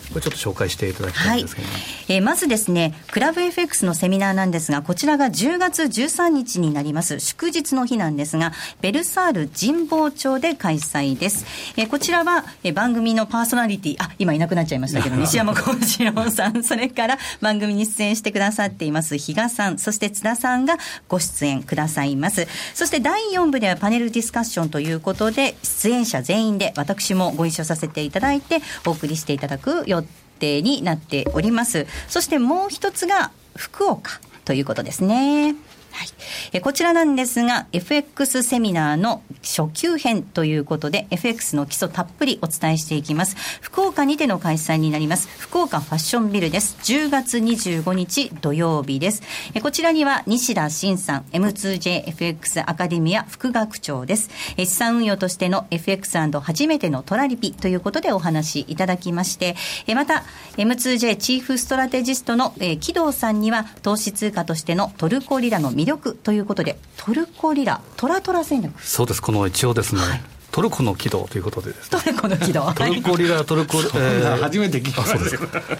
[0.09, 11.45] これちょっと紹介していただきたいんですけど、ね、はい、えー、まずですね、クラブ FX のセミナーなんですが、こちらが10月13日になります、祝日の日なんですが、ベルサール神保町で開催です。
[11.77, 22.47] えー、こちらは、えー、番組のパーソナリティ、あ、今いなくなっちゃいましたけど、 西山幸四郎さん、 それから番組に出演してくださっています、比嘉さん、そして津田さんがご出演くださいます。
[22.73, 29.98] そして第4部ではパネルディスカッションということで、出演者全員で私もご一緒させていただいて、お送りしていただく予
[30.39, 31.85] 定になっております。
[32.07, 35.55] そしてもう一つが福岡ということですね。
[35.99, 36.07] はい、
[36.53, 43.35] えこちらなんですが FX セミナーの初級編ということで FX の基礎たっぷりお伝えしていきます。
[43.59, 45.27] 福岡にての開催になります。
[45.27, 46.77] 福岡ファッションビルです。
[46.83, 49.23] 10月25日土曜日です。
[49.53, 54.29] えこちらには西田慎さん M2JFX アカデミア副学長です。
[54.57, 60.23] 資産運用としての FX& 初めてのトラリピということでお話いただきましてえまた
[60.55, 70.21] M2J チーフストラテジストの、え木戸さんには投資通貨としてのトルコリラの魅力ということで、トルコリラ、トラトラ戦略そうです、この一応ですね、はい、
[70.51, 72.71] トルコの軌道ということで、ね、トルコの軌道。
[72.73, 75.17] トルコリラ、トルコ、 えー、初めて聞きました。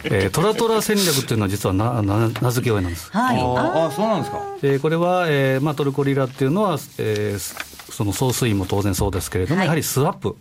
[0.04, 3.10] えー、トラトラ戦略というのは、実はなな名付け親なんです。
[3.12, 10.36] はい、ああそうなんですか、えー、これは、えーまあ、トルコリラっていうのは、えー、その総水も当然そうですけれども、はい、やはりスワップ。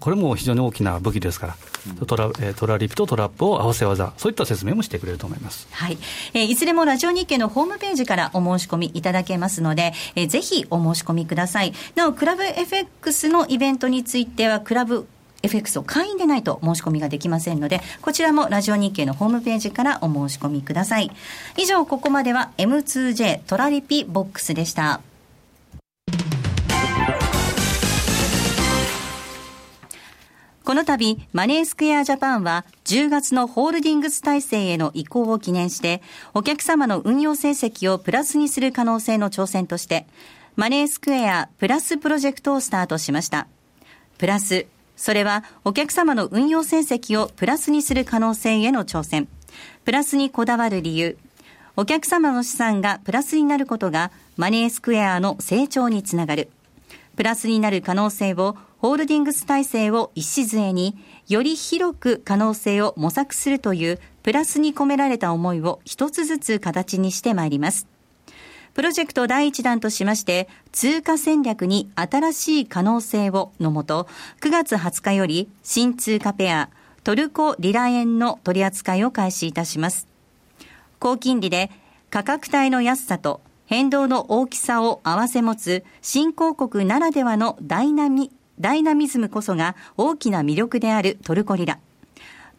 [0.00, 1.56] これも非常に大きな武器ですから、
[2.00, 5.98] うん、トラトラリピとトラップを合わせ技、そういった説明もしてくれると思います、はい
[6.34, 11.72] えー、いずれもラジオ日経のホームページからお申し込みいただけますので、えー、ぜひお申し込みください。
[11.94, 15.06] なお、クラブ FX のイベントについては、クラブ
[15.42, 21.10] FX を会員でないと申し込みができませんので、こちらもラジオ日経のホームページからお申し込みください。
[21.56, 25.00] 以上、ここまでは M2J トラリピボックスでした。
[30.64, 36.02] この度、マネースクエアジャパンは10月のホールディングス体制への移行を記念して、
[36.34, 40.06] お客様の運用成績をプラスにする可能性の挑戦として、
[40.54, 43.48] マネースクエアプラスプロジェクトをスタートしました。
[44.18, 49.26] プラス、それはお客様の運用成績をプラスにする可能性への挑戦。
[49.84, 51.18] プラスにこだわる理由。
[51.74, 56.50] お客様の資産がプラスになることがマネースクエアの成長につながる。
[57.16, 60.96] プラスになる可能性をホールディングス体制を礎に
[61.28, 67.86] より広く可能性を模索するというプラスに込められた思いを一つずつ形にしてまいります。
[68.74, 74.08] プロジェクト第1弾としまして、通貨戦略に新しい可能性をのもと、
[74.40, 76.68] 9月20日より新通貨ペア、
[77.04, 80.08] トルコリラ円の取り扱いを開始いたします。
[80.98, 81.70] 高金利で
[82.10, 91.78] 価格帯の安さと変動の大きさを併せ持つ新興国ならではのダイナミダイナミズムこそが大きな魅力であるトルコリラ。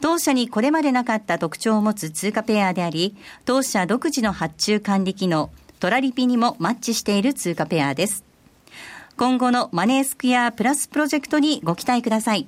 [0.02, 8.26] 当社にこれまでなかった特徴を持つ通貨ペアであり、当社独自の発注管理機能、トラリピにもマッチしている通貨ペアです。
[9.16, 12.48] 今後のマネースクエアプラスプロジェクトにご期待ください。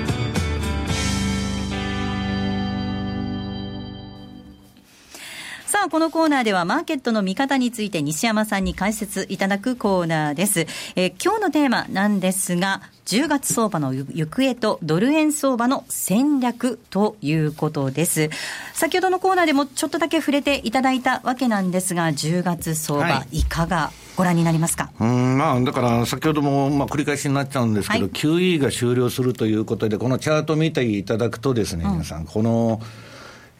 [5.71, 10.67] さあ、このコーナーではマーケットの見方について西山さんに解説いただくコーナーです。
[10.97, 18.29] えー、今日のテーマなんですが、10月相場の行方とドル円相場の戦略ということです。
[18.73, 24.91] 先ほどのコーナーでもちょっとだけ触れていただいたわけなんですが、10月相場、はい、いかがご覧になりますか？
[24.99, 32.81] うんまあ、だから先ほどもまあ繰り返しになっちゃうんですけど、はい、QE が終了するということで、このチャート見ていただくとですね、皆さん、この、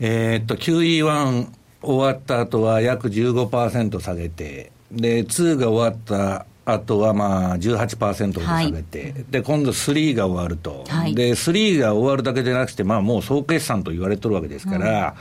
[0.01, 15.15] えー、っと QE1 終わった後は約15%下げて、で、2が終わったあとはまあ18%で下げて、はい、で今度3が終わると、はい、で3が終わるだけでなくて、まあ、もう総決算と言われてるわけですから、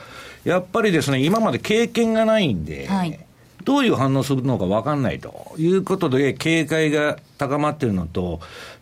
[0.45, 3.19] うん、やっぱりですね、今まで経験がないんで、はい、
[3.65, 8.41] どういう反応するのか分かんないということで、警戒が高まってるのと、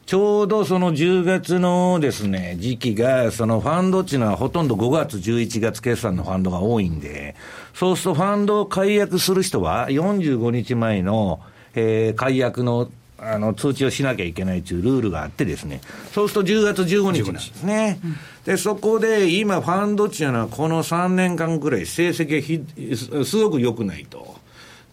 [0.09, 7.37] ちょうどその10月のですね、時期が、そのファンドっていうのはほとんど5月、11月決算のファンドが多いんで、
[7.75, 11.41] そうするとファンドを解約する人は45日前の
[11.75, 12.91] えー、解約の
[13.21, 15.81] あの通知をしなきゃいけないというルールがあってですね、
[16.13, 17.99] そうすると10月15日なんですね。
[18.45, 24.37] で、そこで今、ファンドっていうのはこの3年間ぐらい成績がすごく良くないと。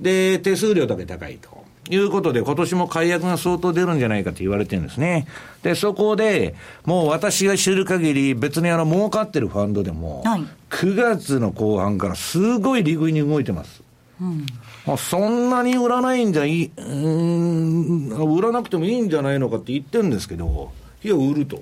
[0.02, 1.65] で、手数料だけ高いと。
[1.90, 5.28] いうことで、今年も解約が相当出るんじゃないかと言われてるんですね。
[5.62, 6.56] で、そこで、
[6.86, 13.84] もう私が知る限り、別にあの、儲かってるファンドでも、はい、9月の後半からすごい利食いに動いてます。
[14.20, 14.46] うん
[14.86, 20.72] まあ、そんなに売らないんじゃいい、うん、売らなくてもいいんじゃないのかって言ってるんですけど、
[21.04, 21.62] いや、売ると。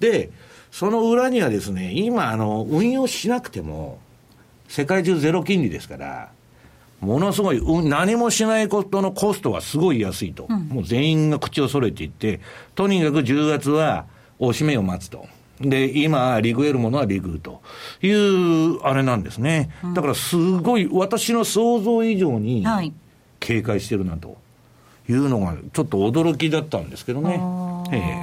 [0.00, 0.30] で、
[0.70, 3.98] その裏にはですね、今、あの、運用しなくても、
[4.68, 6.30] 世界中ゼロ金利ですから、
[7.00, 10.46] ものすごい、何もしないことのコストがすごい安いと。
[10.48, 12.40] うん、もう全員が口を揃えていって、
[12.74, 14.06] とにかく10月は、
[14.40, 15.26] おしめを待つと。
[15.60, 17.60] で、今、リグえるものはリグと
[18.02, 19.70] いう、あれなんですね。
[19.94, 22.64] だからすごい、私の想像以上に
[23.40, 24.36] 警戒してるなと
[25.08, 27.40] いうのが、ちょっと驚きだったんですけどね。
[27.92, 28.22] え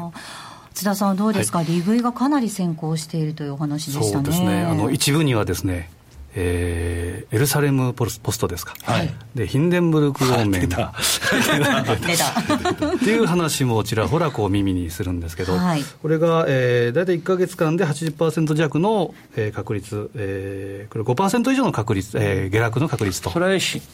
[0.74, 4.12] 津田さんどうですか、はい、利食いがかなり先行しているというお話でしたね。
[4.12, 4.64] そうですね。
[4.64, 5.90] あの一部にはですね、
[6.36, 10.52] えー、エルサレムポストですか、はい、でヒンデンブルク方面。
[10.62, 10.94] 出た。
[10.94, 23.30] っていう話もちらほらこう耳にするんですけど、はい、これが、えー、大体1か月間で80%弱の、えー、確率、えー、これ5%以上の確率、えー、下落の確率と。
[23.30, 23.46] それ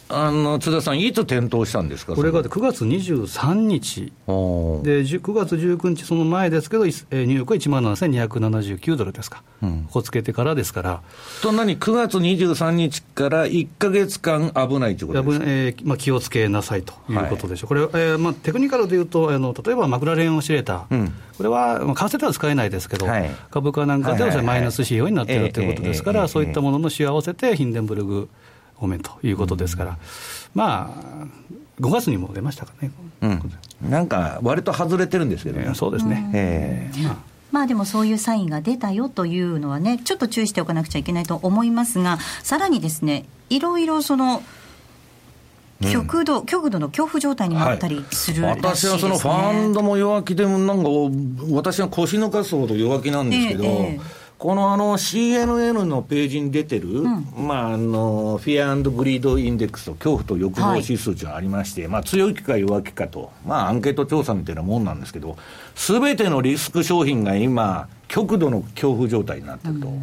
[0.09, 2.15] あの津田さんいつ点灯したんですか？
[2.15, 4.01] これが9月23日。
[4.01, 4.11] で
[5.03, 11.01] 9月19日その前ですけど、えー、ニューヨークは1万7279ドルですか、うん、ここつけてからですから。
[11.41, 17.15] と何？9月23日から1か月間危ないということでえーまあ、気をつけなさいとい。
[17.15, 28.29] うことでしょう、はい、これ、えーまあ、テクニカルでいうと、あの例えばマクラレンオシレーター、うん、これは、まあ、為替では使えないですけど、はい、株価なんかではマイナス指標になっているということですから、そういったもののし合わせて、ヒンデンブルグ
[28.75, 29.97] 方面ということですから、うん、
[30.55, 31.25] まあ、
[31.79, 33.51] 5月にも出ましたかね、うん、
[33.89, 35.73] なんか、割と外れてるんですけどね。
[35.73, 44.41] そうですね、えーまあまあでもそういうサインが出たよというのはね、ちょっと注意しておかなくちゃいけないと思いますが、さらにですね、いろいろその、
[45.91, 50.89] 極度、うん、極度の恐怖状態になったりする、ねはい、私はそのファンドも弱気で、なんか、
[51.51, 65.37] 私は腰抜かすほど弱気なんですけど、えーえーこのあの CNN のページに出てる、うん、まあ、あの Fear Greed Index と恐怖と欲望指数がありまして、はい、まあ、強気か弱気かと、まあ、アンケート調査みたいなもんなんですけど、
[65.75, 69.93] すべてのリスク商品が今、極度の恐怖状態になってると。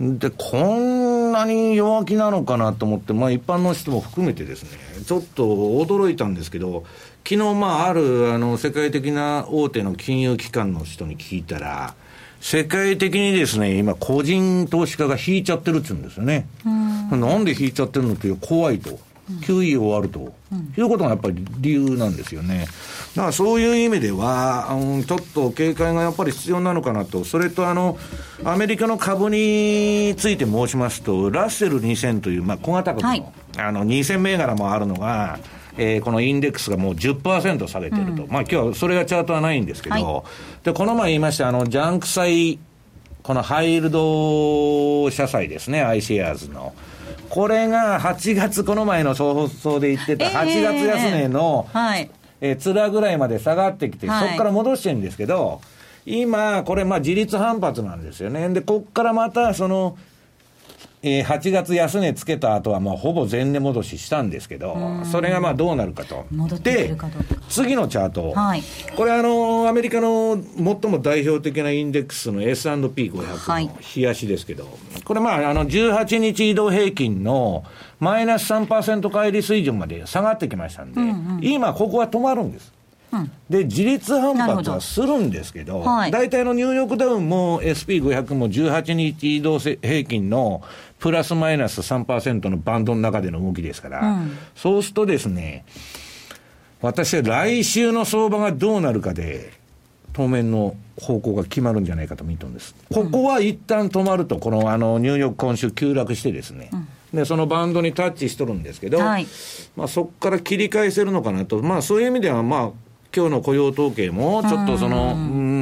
[0.00, 4.70] うん、で、こんなに弱気なのかなと思って、まあ、一般の人も含めてですね、
[5.06, 6.82] ちょっと驚いたんですけど、
[7.22, 11.94] 昨日まあ、あるあの世界的な大手の金融機関の人に聞いたら、
[12.44, 16.46] 世界的にですね、今、個人投資家が引いちゃってるって言うんですよね。
[16.66, 18.98] んなんで引いちゃってるのっていう怖いと。
[19.40, 20.34] 9位終わると、
[20.76, 22.66] いうことがやっぱり理由なんですよね。
[23.16, 27.96] だからそういう意味では、うん、ちょっと警戒がやっぱり必要なのかなと、それとあの、
[28.44, 33.24] アメリカの株について申しますと、ラッセル2000という、まあ、小型株の、はい、
[33.56, 35.38] あの2000銘柄もあるのが、
[35.76, 40.22] えー、このインデックスがもう10%下げてると、うん、まあ今日はそれがチャートはないんですけど、は
[40.62, 42.58] い、でこの前言いました、あのジャンク債、
[43.22, 46.74] このハイイールド社債ですね、アイシェアーズの。
[47.30, 52.10] これが8月、この前の放送で言ってた8月安値の、えー、はい。
[52.40, 55.60] えー、面ぐらいまで下がってきて、そこから戻してるんですけど、
[56.06, 58.48] 今、これ、まあ、自立反発なんですよね。
[58.50, 59.96] で、ここからまた、その、
[61.06, 64.74] えー、8月安値つけた後はもうほぼ前値戻ししたんですけど、
[65.04, 66.24] それがまあどうなるかと。
[66.62, 66.96] で、
[67.50, 68.32] 次のチャート。
[68.32, 68.62] はい、
[68.96, 77.64] これあの、アメリカの最も代表的なインデックスの S&P500 の冷やしですけど、はい、これまあ、あの、18日移動平均の
[78.00, 78.66] マイナス3%
[79.08, 82.72] 乖離水準まで下がってきましたんで、うんうん、今ここは止まるんです。
[83.48, 90.62] で、自立反発はするんですけど、大体のニューヨークダウンも SP500 も18日移動平均の
[90.98, 95.64] プラスマイナス3%のバンドの中での動きですから、うん、そうするとですね、
[96.80, 99.52] 私は来週の相場がどうなるかで、
[100.12, 102.74] 当面の方向が決まるんじゃないかと見てるんです。
[102.92, 106.88] ここは一旦止まると、このあのニューヨーク今週急落してですね、うん。
[107.18, 109.26] で、そのバンドにタッチしとるんですけど、はい、
[109.76, 112.70] まあそこから切り返せるのかなと、まあそういう意味では、まあ
[113.14, 115.53] 今日の雇用統計も、ちょっとその、うん、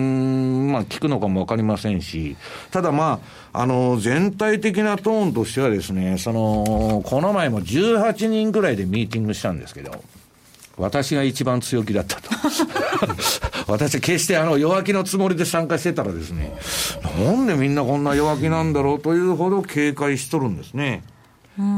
[0.82, 2.36] まあ、聞くのかもわかりませんし、
[2.70, 3.20] ただま
[3.52, 10.02] あ、あの、全体的なトーンとしてはですね、その、この前も18人ぐらいでミーティングしたんですけど、
[10.76, 12.30] 私が一番強気だったと。
[13.68, 16.52] 私は決してあの弱気のつもりで参加してたらですね、
[17.24, 21.04] なんでみんなこんな弱気なんだろうというほど警戒しとるんですね。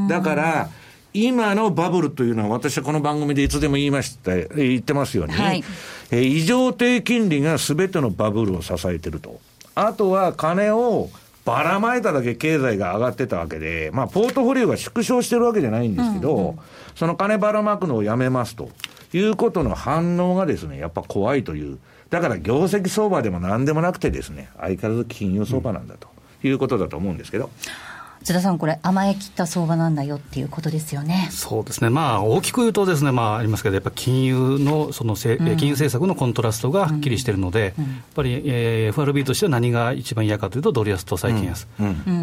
[0.09, 0.69] だから、
[1.17, 5.63] 今のバブルというのは、私はこの番組でいつでも言いました、言ってますように、はい、
[6.11, 9.41] え異常低金利がすべてのバブルを支えてると。
[9.77, 11.11] あとは金を
[11.45, 16.59] ばらまいただけ経済が上がってたわけで、まあ、ポートフォリオが縮小してるわけじゃないんですけど、うんうん、
[16.97, 18.71] その金ばらまくのをやめますと
[19.13, 21.79] いうことの反応がですね、やっぱ怖いという。
[22.11, 26.09] だから業績相場でもなんでもなくてですね、相変わらず金融相場なんだと
[26.43, 27.45] いうことだと思うんですけど。
[27.45, 27.94] うん
[28.25, 31.29] 津田さん、これ、甘え切った相場なんだよっていうことですよね。
[31.31, 37.85] そうですね、まあ、大きく言うとですね、まあ、ありますけど、やっぱ金融のそのせ、うん、金融政策のコントラストがはっきりしているので、うん。
[37.85, 41.67] うん、やっぱり、えー、FRB としては何が一番嫌かというと、ドル安と債券安、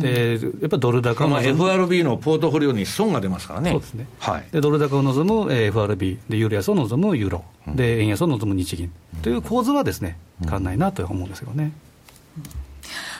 [0.02, 3.70] でやっぱりドル高まあ、FRB のポートフォリオに損が出ますからね。
[3.70, 8.92] そうですね、はい、でドル高を望む、えー、FRB で、ユーロ安を望むユーロ、で円安を望む日銀。
[9.22, 11.72] という構図はですね、変わらないなと思うんですよね。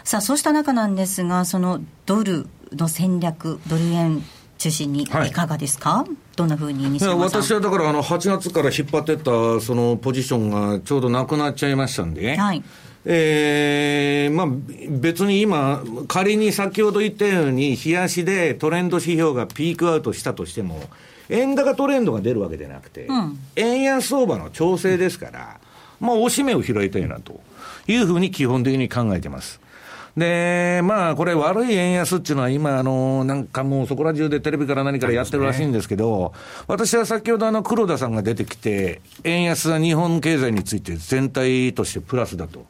[0.04, 4.24] さあそうした中なんですが、そのドルの戦略、ドル円
[4.58, 5.08] 中心にい。
[5.08, 12.64] かがですか、はい、どんなふうに私はだからあの8月から引っ張ってったそのポジションがちょうどなくなっちゃいましたんで、はい。
[13.04, 14.48] えーまあ、
[14.90, 20.84] 別に今、仮に先ほど言ったように、冷やしでトレンド指標がピークアウトしたとしても、
[21.30, 25.60] 円高トレンドが出るわけじゃなくて、うん、円安相場の調整ですから、
[26.00, 27.42] まあ、押し目を拾いたいなと
[27.88, 29.60] いうふうに基本的に考えてます。
[30.18, 36.34] で、まあ、これ、悪い円安っていうのは、今、あの、なんかもうそこら中でテレビから何からやってるらしいんですけど、
[36.68, 42.66] 私は先ほど、あの、黒田さんが出てきて、円安は日本経済について全体としてプラスだと。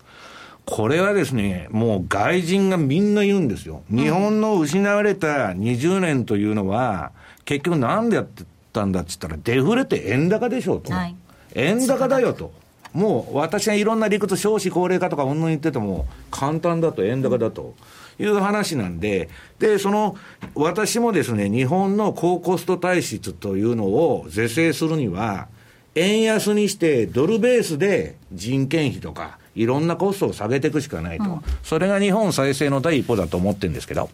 [0.66, 3.82] これはですね、もう外人がみんな言うんですよ。
[3.90, 7.12] 日本の失われた20年というのは、
[7.46, 10.94] 結局なんでやってたんだって言ったら、デフレって円高でしょうと。
[10.94, 11.16] はい、
[11.56, 12.54] 円高だよと。
[12.94, 17.76] もう私がいろんな理屈、少子高齢化とかうんぬん言ってても、簡単だと、円高だと。
[18.20, 19.30] いう話なんで、
[19.60, 20.16] で、その、
[20.54, 25.48] 私もですね、日本の高コスト体質というのを是正するには、
[25.96, 34.04] 円安にしてドルベースで人件費とか、いろんなコストを下げていくしかないと、うん、それが日本再生の第一歩だと思ってるんですけど。
[34.04, 34.12] はい、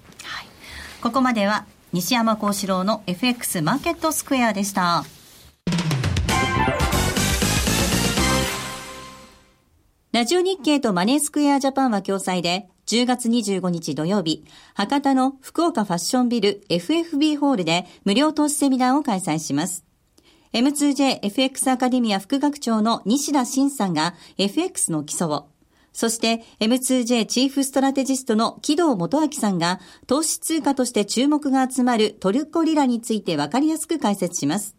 [1.01, 5.05] ここまでは西山幸四郎の FX マーケットスクエアでした。
[10.13, 19.83] ラジオ日経とマネースクエアジャパンは共催で、10月25日土曜日、博多の福岡ファッションビル FFB ホールで無料投資セミナーを開催します。
[20.53, 25.49] M2JFX アカデミア副学長の西田慎さんが FX の基礎を、
[25.91, 34.77] そして M2J チーフストラテジストの木戸元明さんが投資通貨として注目が集まるトルコリラについてわかりやすく解説します。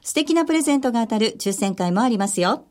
[0.00, 2.64] 素敵なプレゼントが当たる抽選会もありますよ。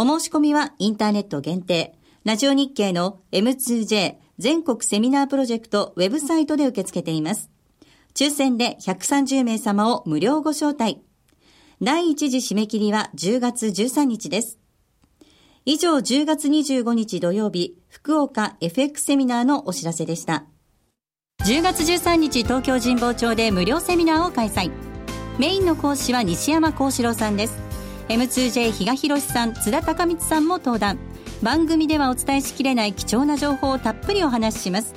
[0.00, 1.92] お申し込みはインターネット限定。
[2.22, 7.50] ラジオ日経の M2J 全国セミナープロジェクトウェブサイトで受け付けています。
[8.14, 11.02] 抽選で130名様を無料ご招待。
[11.82, 14.60] 第1次締め切りは10月13日です。
[15.64, 20.44] 以上10月25日土曜日、福岡 FX セミナーのお知らせでした。
[21.44, 24.70] 10月13日東京神保町で無料セミナーを開催。
[25.40, 27.67] メインの講師は西山幸四郎さんです。
[28.08, 30.98] M2J 比嘉博さん津田隆光さんも登壇。
[31.42, 34.94] 番組ではお伝えしきれない貴重な情報をたっぷりお話しします。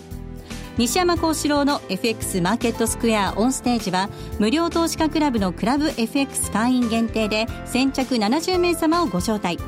[0.77, 4.09] 西山幸四郎の FX マーケットスクエアオンステージは
[4.39, 9.59] 無料投資家クラブのクラブ FX 会員限定で先着70名様をご招待。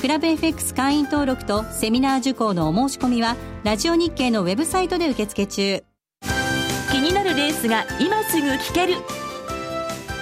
[0.00, 5.84] クラブ FX 会員登録とセミナー受講のお申し込みはラジオ日経のウェブサイトで受付中。
[6.90, 8.96] 気になるレースが今すぐ聞ける。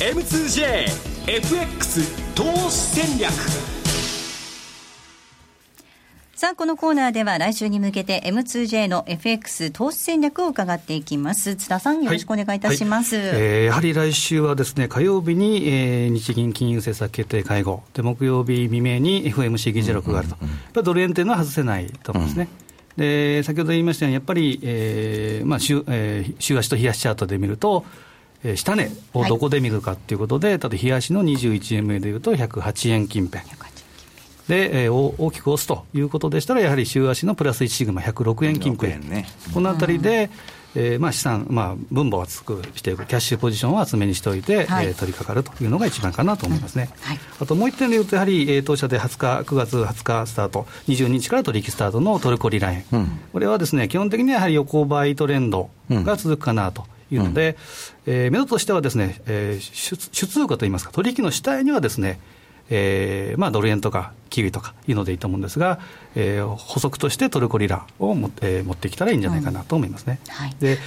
[0.00, 1.28] M2JFX
[2.34, 3.30] 投資戦略。
[6.34, 11.54] さあ、このコーナーでは来週に向けて M2J の FX 投資戦略を伺っていきます。
[11.54, 13.16] 津田さん、よろしくお願いいたします。
[13.16, 13.26] はい。
[13.26, 22.48] はい、えー、やはり来週はですね、火曜日に、えー、日銀金融政策決定会合、で木曜日未明に FMC 議事録があると、やっぱりドル円というのは外せないと思うんですね。
[22.96, 27.84] うん、で先ほど言いましたように、やっぱり、えーまあ週えー、週足と日足チャートで見ると、
[28.44, 33.42] えー、下値をどこで見るかということで、はい、例えば日足の21円目でいうと108円近辺。
[34.50, 40.28] で、えー、大きく押すということでしたら、やはり週足のプラス1シグマ106円近辺、ね、このあたりで、
[40.74, 46.90] えーまあ、資産、まあ、分母を厚くしていく、キャッシュポジションを厚めにしておいて、はい、えー、取り掛かるというのが一番かなと思いますね。
[46.92, 56.84] うんはい、あともう一点でいうと、やはり、えー、当社で20日、9月20日スタート、22日から取引スタートのトルコリライン、うん、これはですね、基本的にはやはり横ばいトレンドが続くかなと。
[57.10, 57.56] いうので、
[58.06, 62.20] うん、えー、目処としてはですね、えー、出通貨といいますか、取引の主体にはですね、
[62.70, 65.80] えーまあ、ドル円とかキウイとかいうのでいいと思うんですが、
[66.14, 70.20] えー、補足としてトルコリラをも、えー、持ってきたらいいんじゃないかなと思いますね。
[70.24, 70.78] うん、はい、で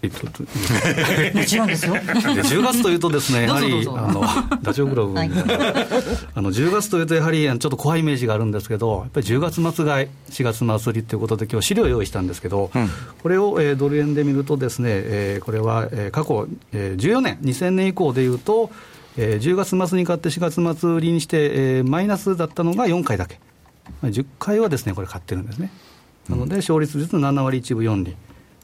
[1.34, 1.94] もちろんですよ。
[1.94, 4.22] 10月というとですね、やはり、あの、
[4.62, 5.30] ダチョウ倶楽部、はい、
[6.34, 12.88] あの、10月というとやはり、ちょっと怖いイメージがあるんですけど、やっぱり10月末買い、4月末売りということで、今日資料を用意したんですけど、うん、
[13.22, 18.70] これを、えー、ドル円で見るとですね、えー、これは、えー、過去、えー、14年、2000年以降でいうと、
[19.16, 23.40] えー、10月末に買って4月末売りにして、えー、マイナスだったのが4回だけ、
[24.04, 25.72] 10回はですねこれ買ってるんですね。
[26.28, 28.16] なので、勝率率7割1分4厘。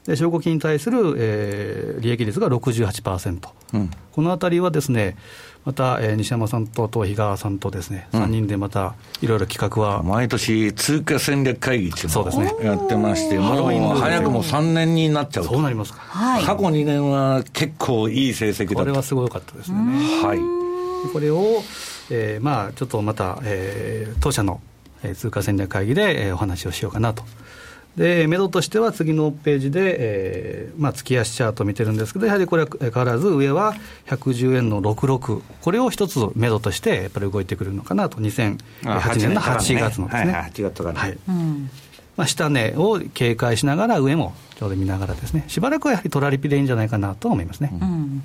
[0.05, 5.17] で証拠金に対する、えー、利益率が68%、うん、このあたりはですね、
[5.65, 10.03] また、えー、西山さんと東比川さんとですね、うん、3人でまたいろいろ企画は。
[10.03, 18.75] 毎年、通貨戦略会議っていうのをやってまして、もう早くも3年になっちゃうそうなりますか、はい、過去2年は結構いい成績だった。
[18.75, 19.77] これはすごかったですね。
[20.23, 21.63] はい、これを、
[22.11, 24.61] えー、まあ、ちょっとまた、えー、当社の
[25.15, 27.23] 通貨戦略会議で、えー、お話をしようかなと
[27.97, 33.75] で、目処としては次のページで、えーまあ、月足チャートを見てるんですけど、やはりこれは変わらず、上は
[34.07, 40.33] 110円の66、これを一つ目処として、やっぱり動いてくるのかなと、2008年の8月のですね。
[40.53, 40.83] 8月。
[40.83, 40.99] からね。
[40.99, 41.17] はい。
[42.17, 47.71] まあ、下値を警戒しながら、上もちょうど見ながらですね、しばらくはやはりトラリピでいいんじゃないかなと思いますね。
[47.81, 48.23] うん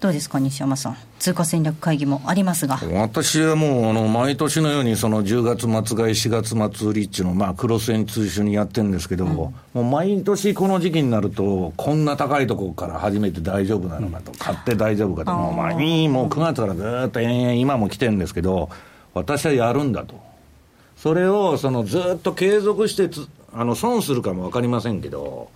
[0.00, 2.80] どうですか、西山さん、通貨戦略会議もありますが。
[2.92, 18.70] 私はもうあの、毎年のように、その10月末買い、4月末売りっていうのを、まあ、クロス円通週にやってるんですけど、うん、もう毎年この時期になると、こんな高いところから始めて大丈夫なのかと、買って大丈夫かと、もう前にもう9月からずっと延々、今も来てるんですけど、
[19.12, 20.30] 私はやるんだと。
[20.96, 23.08] それをそのずっと継続して
[23.54, 25.50] あの損するかも分かりませんけど、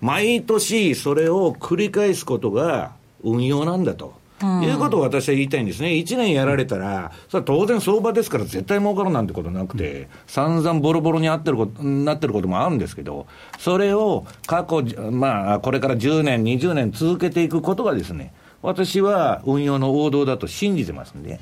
[0.00, 2.92] 毎年それを繰り返すことが
[3.22, 4.18] 運用なんだと。
[4.62, 5.88] いうことを私は言いたいんですね。
[5.88, 13.26] 1年やられたら、それは当然相場ですから絶対儲かるなんてことなくて、散々ボロボロになってることなってることもあるんですけど、
[13.58, 21.40] それを過去、まあ、これから10年、20年続けていくことがですね、私は運用の王道だと信じてますんで、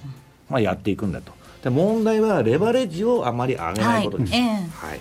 [0.49, 1.33] まあ、やっていくんだと。
[1.63, 4.33] で問題はレバレッジをあまり上げないことです。
[4.33, 5.01] はい、えーはい、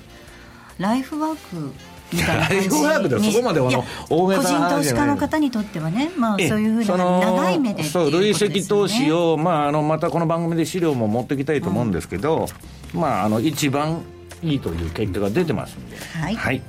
[0.80, 1.72] ライフワーク
[2.12, 2.70] みたいな感じ。
[3.10, 12.48] でそこまであの大げさ個人投資家の方にとってはね、まあ、そういうふうな長い目でそう累積投資を、まあ、あのまたこの番組で資料も持ってきたいと思うんですけど、
[12.94, 14.02] うん、まあ、あの一番
[14.44, 15.98] いいという結果が出てますんで。
[16.22, 16.62] はい、はい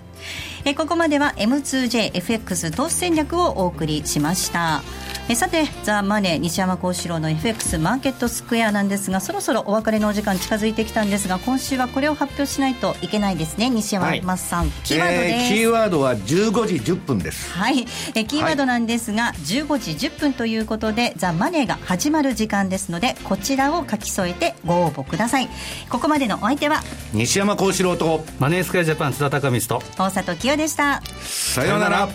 [0.68, 4.82] えここまでは M2JFX 投資戦略をお送りしました。
[5.28, 16.24] えさてザ・マネー西山幸四郎の FX マーケットスクエアなんですがそろそろお別れのお時間近づいてきたんですが今週はこれを発表しないといけないですね西山さん、はい、キーワードです、えー、キーワードは15
[16.66, 17.52] 時10分です。
[17.52, 17.86] はい。
[18.14, 25.48] えキーワードなんですが、はい、15時10分ということでザ・マネーが始まる時間ですのでこちらを書き添えてご応募ください。
[25.88, 32.08] ここまでのお相手は西山幸四郎とマネースクエアジャパン津田隆光と大里清でしたさようなら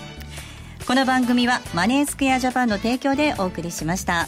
[0.88, 4.28] この番組はマネースクエアジャパンの提供でお送りしました。